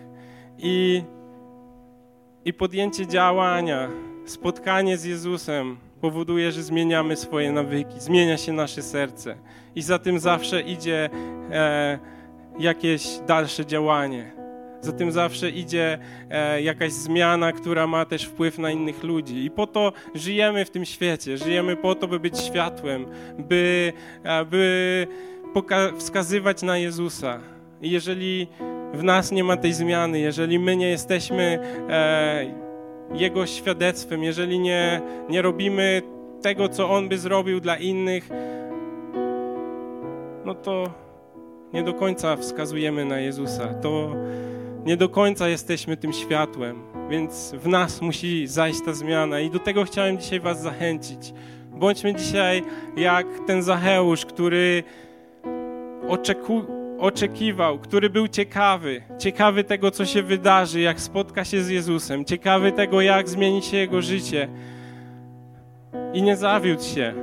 I, 0.57 1.03
i 2.49 2.53
podjęcie 2.53 3.07
działania, 3.07 3.89
spotkanie 4.25 4.97
z 4.97 5.03
Jezusem, 5.03 5.77
powoduje, 6.01 6.51
że 6.51 6.63
zmieniamy 6.63 7.15
swoje 7.15 7.51
nawyki, 7.51 7.99
zmienia 7.99 8.37
się 8.37 8.53
nasze 8.53 8.81
serce 8.81 9.35
i 9.75 9.81
za 9.81 9.99
tym 9.99 10.19
zawsze 10.19 10.61
idzie 10.61 11.09
e, 11.51 11.99
jakieś 12.59 13.19
dalsze 13.27 13.65
działanie. 13.65 14.31
Za 14.81 14.91
tym 14.91 15.11
zawsze 15.11 15.49
idzie 15.49 15.99
e, 16.29 16.61
jakaś 16.61 16.91
zmiana, 16.91 17.51
która 17.51 17.87
ma 17.87 18.05
też 18.05 18.23
wpływ 18.23 18.57
na 18.57 18.71
innych 18.71 19.03
ludzi. 19.03 19.45
I 19.45 19.51
po 19.51 19.67
to 19.67 19.93
żyjemy 20.15 20.65
w 20.65 20.69
tym 20.69 20.85
świecie. 20.85 21.37
Żyjemy 21.37 21.75
po 21.75 21.95
to, 21.95 22.07
by 22.07 22.19
być 22.19 22.39
światłem, 22.39 23.05
by, 23.39 23.93
e, 24.23 24.45
by 24.45 25.07
wskazywać 25.97 26.61
na 26.61 26.77
Jezusa. 26.77 27.39
I 27.81 27.91
jeżeli 27.91 28.47
w 28.93 29.03
nas 29.03 29.31
nie 29.31 29.43
ma 29.43 29.57
tej 29.57 29.73
zmiany, 29.73 30.19
jeżeli 30.19 30.59
my 30.59 30.75
nie 30.75 30.89
jesteśmy 30.89 31.59
e, 31.89 32.45
jego 33.13 33.45
świadectwem, 33.45 34.23
jeżeli 34.23 34.59
nie, 34.59 35.01
nie 35.29 35.41
robimy 35.41 36.01
tego, 36.41 36.69
co 36.69 36.89
On 36.89 37.09
by 37.09 37.17
zrobił 37.17 37.59
dla 37.59 37.77
innych, 37.77 38.29
no 40.45 40.55
to 40.55 40.83
nie 41.73 41.83
do 41.83 41.93
końca 41.93 42.35
wskazujemy 42.35 43.05
na 43.05 43.19
Jezusa. 43.19 43.73
To 43.73 44.15
nie 44.85 44.97
do 44.97 45.09
końca 45.09 45.47
jesteśmy 45.47 45.97
tym 45.97 46.13
światłem, 46.13 46.81
więc 47.09 47.51
w 47.51 47.67
nas 47.67 48.01
musi 48.01 48.47
zajść 48.47 48.79
ta 48.85 48.93
zmiana 48.93 49.39
i 49.39 49.49
do 49.49 49.59
tego 49.59 49.83
chciałem 49.83 50.17
dzisiaj 50.17 50.39
Was 50.39 50.61
zachęcić. 50.61 51.33
Bądźmy 51.71 52.15
dzisiaj 52.15 52.63
jak 52.97 53.27
ten 53.47 53.63
Zacheusz, 53.63 54.25
który 54.25 54.83
oczeku, 56.07 56.78
oczekiwał, 56.99 57.79
który 57.79 58.09
był 58.09 58.27
ciekawy, 58.27 59.01
ciekawy 59.19 59.63
tego, 59.63 59.91
co 59.91 60.05
się 60.05 60.23
wydarzy, 60.23 60.81
jak 60.81 61.01
spotka 61.01 61.45
się 61.45 61.61
z 61.61 61.69
Jezusem, 61.69 62.25
ciekawy 62.25 62.71
tego, 62.71 63.01
jak 63.01 63.29
zmieni 63.29 63.61
się 63.61 63.77
jego 63.77 64.01
życie. 64.01 64.47
I 66.13 66.21
nie 66.21 66.37
zawiódł 66.37 66.83
się. 66.83 67.13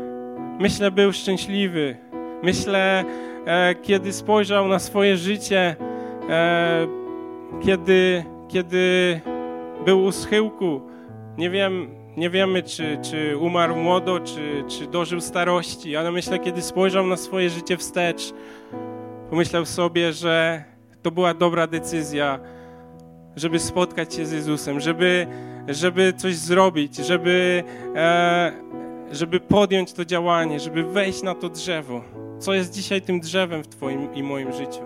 Myślę, 0.60 0.90
był 0.90 1.12
szczęśliwy. 1.12 1.96
Myślę, 2.42 3.04
e, 3.46 3.74
kiedy 3.74 4.12
spojrzał 4.12 4.68
na 4.68 4.78
swoje 4.78 5.16
życie, 5.16 5.76
e, 6.30 6.86
kiedy, 7.64 8.24
kiedy 8.48 9.20
był 9.84 10.04
u 10.04 10.12
schyłku, 10.12 10.80
nie 11.38 11.50
wiem, 11.50 11.88
nie 12.16 12.30
wiemy, 12.30 12.62
czy, 12.62 12.98
czy 13.02 13.36
umarł 13.36 13.76
młodo, 13.76 14.20
czy, 14.20 14.64
czy 14.68 14.86
dożył 14.86 15.20
starości, 15.20 15.96
ale 15.96 16.12
myślę, 16.12 16.38
kiedy 16.38 16.62
spojrzał 16.62 17.06
na 17.06 17.16
swoje 17.16 17.50
życie 17.50 17.76
wstecz, 17.76 18.32
pomyślał 19.30 19.66
sobie, 19.66 20.12
że 20.12 20.64
to 21.02 21.10
była 21.10 21.34
dobra 21.34 21.66
decyzja, 21.66 22.40
żeby 23.36 23.58
spotkać 23.58 24.14
się 24.14 24.26
z 24.26 24.32
Jezusem, 24.32 24.80
żeby, 24.80 25.26
żeby 25.68 26.12
coś 26.16 26.36
zrobić, 26.36 26.96
żeby, 26.96 27.64
e, 27.96 28.52
żeby 29.12 29.40
podjąć 29.40 29.92
to 29.92 30.04
działanie, 30.04 30.60
żeby 30.60 30.82
wejść 30.82 31.22
na 31.22 31.34
to 31.34 31.48
drzewo. 31.48 32.04
Co 32.38 32.54
jest 32.54 32.74
dzisiaj 32.74 33.02
tym 33.02 33.20
drzewem 33.20 33.62
w 33.62 33.68
Twoim 33.68 34.14
i 34.14 34.22
moim 34.22 34.52
życiu? 34.52 34.82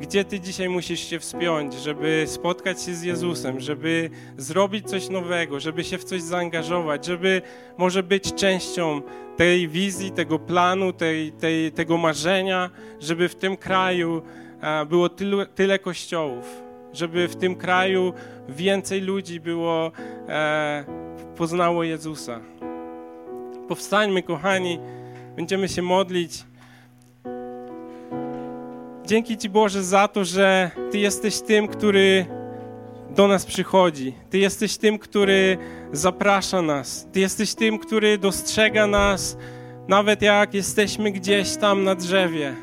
Gdzie 0.00 0.24
Ty 0.24 0.40
dzisiaj 0.40 0.68
musisz 0.68 1.00
się 1.00 1.18
wspiąć, 1.18 1.74
żeby 1.74 2.24
spotkać 2.26 2.82
się 2.82 2.94
z 2.94 3.02
Jezusem, 3.02 3.60
żeby 3.60 4.10
zrobić 4.36 4.88
coś 4.88 5.08
nowego, 5.08 5.60
żeby 5.60 5.84
się 5.84 5.98
w 5.98 6.04
coś 6.04 6.22
zaangażować, 6.22 7.06
żeby 7.06 7.42
może 7.78 8.02
być 8.02 8.34
częścią 8.34 9.02
tej 9.36 9.68
wizji, 9.68 10.10
tego 10.10 10.38
planu, 10.38 10.92
tej, 10.92 11.32
tej, 11.32 11.72
tego 11.72 11.96
marzenia, 11.96 12.70
żeby 13.00 13.28
w 13.28 13.34
tym 13.34 13.56
kraju 13.56 14.22
było 14.88 15.08
tylu, 15.08 15.46
tyle 15.46 15.78
kościołów, 15.78 16.62
żeby 16.92 17.28
w 17.28 17.36
tym 17.36 17.54
kraju 17.54 18.12
więcej 18.48 19.00
ludzi 19.00 19.40
było, 19.40 19.92
e, 20.28 20.84
poznało 21.36 21.84
Jezusa. 21.84 22.40
Powstańmy, 23.68 24.22
kochani, 24.22 24.78
będziemy 25.36 25.68
się 25.68 25.82
modlić. 25.82 26.44
Dzięki 29.06 29.36
Ci 29.36 29.50
Boże 29.50 29.82
za 29.82 30.08
to, 30.08 30.24
że 30.24 30.70
Ty 30.90 30.98
jesteś 30.98 31.40
tym, 31.40 31.68
który 31.68 32.26
do 33.16 33.28
nas 33.28 33.46
przychodzi. 33.46 34.14
Ty 34.30 34.38
jesteś 34.38 34.76
tym, 34.76 34.98
który 34.98 35.58
zaprasza 35.92 36.62
nas. 36.62 37.08
Ty 37.12 37.20
jesteś 37.20 37.54
tym, 37.54 37.78
który 37.78 38.18
dostrzega 38.18 38.86
nas, 38.86 39.36
nawet 39.88 40.22
jak 40.22 40.54
jesteśmy 40.54 41.10
gdzieś 41.10 41.56
tam 41.56 41.84
na 41.84 41.94
drzewie. 41.94 42.54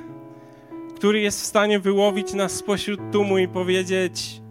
Który 0.96 1.22
jest 1.22 1.42
w 1.42 1.46
stanie 1.46 1.80
wyłowić 1.80 2.34
nas 2.34 2.52
spośród 2.52 3.00
tłumu 3.12 3.38
i 3.38 3.48
powiedzieć: 3.48 4.42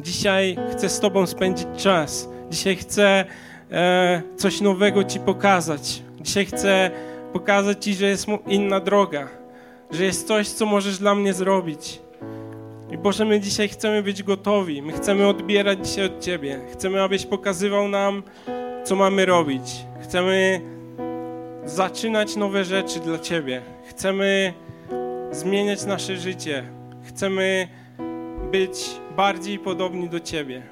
Dzisiaj 0.00 0.56
chcę 0.72 0.88
z 0.88 1.00
Tobą 1.00 1.26
spędzić 1.26 1.66
czas. 1.76 2.28
Dzisiaj 2.50 2.76
chcę 2.76 3.24
e, 3.70 4.22
coś 4.36 4.60
nowego 4.60 5.04
Ci 5.04 5.20
pokazać. 5.20 6.02
Dzisiaj 6.20 6.46
chcę 6.46 6.90
pokazać 7.32 7.84
Ci, 7.84 7.94
że 7.94 8.06
jest 8.06 8.26
inna 8.46 8.80
droga 8.80 9.42
że 9.92 10.04
jest 10.04 10.26
coś, 10.26 10.48
co 10.48 10.66
możesz 10.66 10.98
dla 10.98 11.14
mnie 11.14 11.32
zrobić. 11.32 12.00
I 12.92 12.98
Boże, 12.98 13.24
my 13.24 13.40
dzisiaj 13.40 13.68
chcemy 13.68 14.02
być 14.02 14.22
gotowi. 14.22 14.82
My 14.82 14.92
chcemy 14.92 15.26
odbierać 15.26 15.88
dzisiaj 15.88 16.06
od 16.06 16.20
Ciebie. 16.20 16.60
Chcemy, 16.72 17.02
abyś 17.02 17.26
pokazywał 17.26 17.88
nam, 17.88 18.22
co 18.84 18.96
mamy 18.96 19.26
robić. 19.26 19.62
Chcemy 20.02 20.60
zaczynać 21.64 22.36
nowe 22.36 22.64
rzeczy 22.64 23.00
dla 23.00 23.18
Ciebie. 23.18 23.62
Chcemy 23.88 24.52
zmieniać 25.30 25.84
nasze 25.84 26.16
życie. 26.16 26.64
Chcemy 27.08 27.68
być 28.50 28.90
bardziej 29.16 29.58
podobni 29.58 30.08
do 30.08 30.20
Ciebie. 30.20 30.62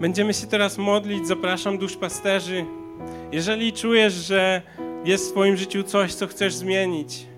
Będziemy 0.00 0.34
się 0.34 0.46
teraz 0.46 0.78
modlić. 0.78 1.26
Zapraszam 1.26 1.78
duszpasterzy. 1.78 2.64
Jeżeli 3.32 3.72
czujesz, 3.72 4.12
że 4.12 4.62
jest 5.04 5.28
w 5.28 5.32
Twoim 5.32 5.56
życiu 5.56 5.82
coś, 5.82 6.14
co 6.14 6.26
chcesz 6.26 6.54
zmienić. 6.54 7.33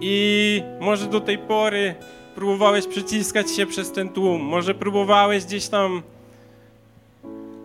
I 0.00 0.62
może 0.80 1.06
do 1.06 1.20
tej 1.20 1.38
pory 1.38 1.94
próbowałeś 2.34 2.86
przyciskać 2.86 3.50
się 3.50 3.66
przez 3.66 3.92
ten 3.92 4.08
tłum, 4.08 4.42
może 4.42 4.74
próbowałeś 4.74 5.44
gdzieś 5.44 5.68
tam 5.68 6.02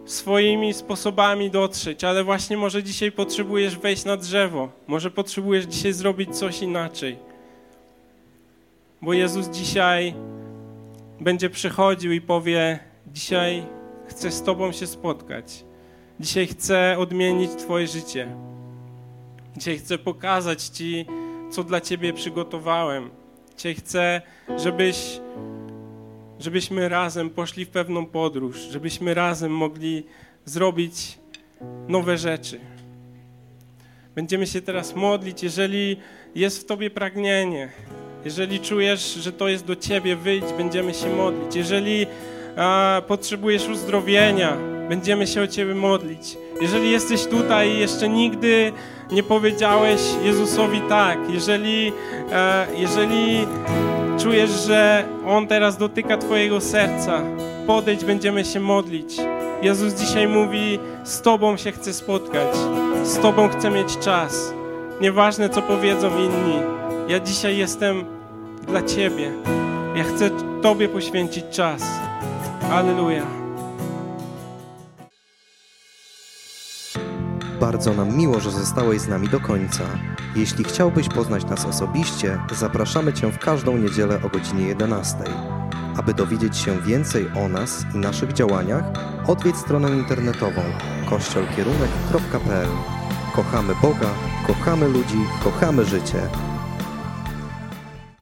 swoimi 0.05 0.73
sposobami 0.73 1.49
dotrzeć, 1.49 2.03
ale 2.03 2.23
właśnie 2.23 2.57
może 2.57 2.83
dzisiaj 2.83 3.11
potrzebujesz 3.11 3.77
wejść 3.77 4.05
na 4.05 4.17
drzewo, 4.17 4.69
może 4.87 5.11
potrzebujesz 5.11 5.65
dzisiaj 5.65 5.93
zrobić 5.93 6.37
coś 6.37 6.61
inaczej. 6.61 7.17
Bo 9.01 9.13
Jezus 9.13 9.49
dzisiaj 9.49 10.13
będzie 11.19 11.49
przychodził 11.49 12.11
i 12.11 12.21
powie: 12.21 12.79
Dzisiaj 13.07 13.65
chcę 14.07 14.31
z 14.31 14.43
Tobą 14.43 14.71
się 14.71 14.87
spotkać. 14.87 15.65
Dzisiaj 16.19 16.47
chcę 16.47 16.95
odmienić 16.99 17.51
Twoje 17.51 17.87
życie. 17.87 18.35
Dzisiaj 19.57 19.77
chcę 19.77 19.97
pokazać 19.97 20.63
Ci, 20.63 21.05
co 21.51 21.63
dla 21.63 21.81
Ciebie 21.81 22.13
przygotowałem. 22.13 23.09
Dzisiaj 23.57 23.75
chcę, 23.75 24.21
żebyś, 24.57 25.19
żebyśmy 26.39 26.89
razem 26.89 27.29
poszli 27.29 27.65
w 27.65 27.69
pewną 27.69 28.05
podróż, 28.05 28.57
żebyśmy 28.57 29.13
razem 29.13 29.51
mogli 29.51 30.03
zrobić 30.45 31.19
nowe 31.87 32.17
rzeczy. 32.17 32.59
Będziemy 34.15 34.47
się 34.47 34.61
teraz 34.61 34.95
modlić, 34.95 35.43
jeżeli 35.43 35.97
jest 36.35 36.61
w 36.61 36.65
Tobie 36.65 36.89
pragnienie, 36.89 37.69
jeżeli 38.25 38.59
czujesz, 38.59 39.13
że 39.13 39.31
to 39.31 39.47
jest 39.47 39.65
do 39.65 39.75
Ciebie, 39.75 40.15
wyjdź, 40.15 40.53
będziemy 40.57 40.93
się 40.93 41.15
modlić. 41.15 41.55
Jeżeli 41.55 42.07
a, 42.57 43.01
potrzebujesz 43.07 43.67
uzdrowienia, 43.67 44.70
będziemy 44.91 45.27
się 45.27 45.41
o 45.41 45.47
Ciebie 45.47 45.75
modlić. 45.75 46.37
Jeżeli 46.61 46.91
jesteś 46.91 47.25
tutaj 47.25 47.69
i 47.69 47.79
jeszcze 47.79 48.09
nigdy 48.09 48.71
nie 49.11 49.23
powiedziałeś 49.23 50.01
Jezusowi 50.23 50.81
tak, 50.89 51.17
jeżeli, 51.29 51.91
e, 52.31 52.67
jeżeli 52.77 53.47
czujesz, 54.19 54.49
że 54.49 55.03
On 55.27 55.47
teraz 55.47 55.77
dotyka 55.77 56.17
Twojego 56.17 56.61
serca, 56.61 57.21
podejdź, 57.67 58.05
będziemy 58.05 58.45
się 58.45 58.59
modlić. 58.59 59.17
Jezus 59.61 59.93
dzisiaj 59.93 60.27
mówi, 60.27 60.79
z 61.03 61.21
Tobą 61.21 61.57
się 61.57 61.71
chcę 61.71 61.93
spotkać, 61.93 62.55
z 63.03 63.19
Tobą 63.19 63.49
chcę 63.49 63.71
mieć 63.71 63.97
czas. 63.97 64.53
Nieważne, 65.01 65.49
co 65.49 65.61
powiedzą 65.61 66.17
inni, 66.17 66.59
ja 67.07 67.19
dzisiaj 67.19 67.57
jestem 67.57 68.05
dla 68.67 68.81
Ciebie. 68.81 69.31
Ja 69.95 70.03
chcę 70.03 70.29
Tobie 70.61 70.89
poświęcić 70.89 71.45
czas. 71.51 71.81
Aleluja. 72.71 73.40
Bardzo 77.61 77.93
nam 77.93 78.17
miło, 78.17 78.39
że 78.39 78.51
zostałeś 78.51 79.01
z 79.01 79.07
nami 79.07 79.29
do 79.29 79.39
końca. 79.39 79.83
Jeśli 80.35 80.63
chciałbyś 80.63 81.09
poznać 81.09 81.45
nas 81.45 81.65
osobiście, 81.65 82.39
zapraszamy 82.51 83.13
Cię 83.13 83.31
w 83.31 83.39
każdą 83.39 83.77
niedzielę 83.77 84.19
o 84.23 84.29
godzinie 84.29 84.67
11. 84.67 85.17
Aby 85.97 86.13
dowiedzieć 86.13 86.57
się 86.57 86.81
więcej 86.81 87.27
o 87.45 87.49
nas 87.49 87.85
i 87.95 87.97
naszych 87.97 88.33
działaniach, 88.33 88.83
odwiedź 89.27 89.55
stronę 89.55 89.89
internetową 89.89 90.61
kościolkierunek.pl. 91.09 92.69
Kochamy 93.35 93.73
Boga, 93.81 94.09
kochamy 94.47 94.87
ludzi, 94.87 95.19
kochamy 95.43 95.85
życie. 95.85 96.50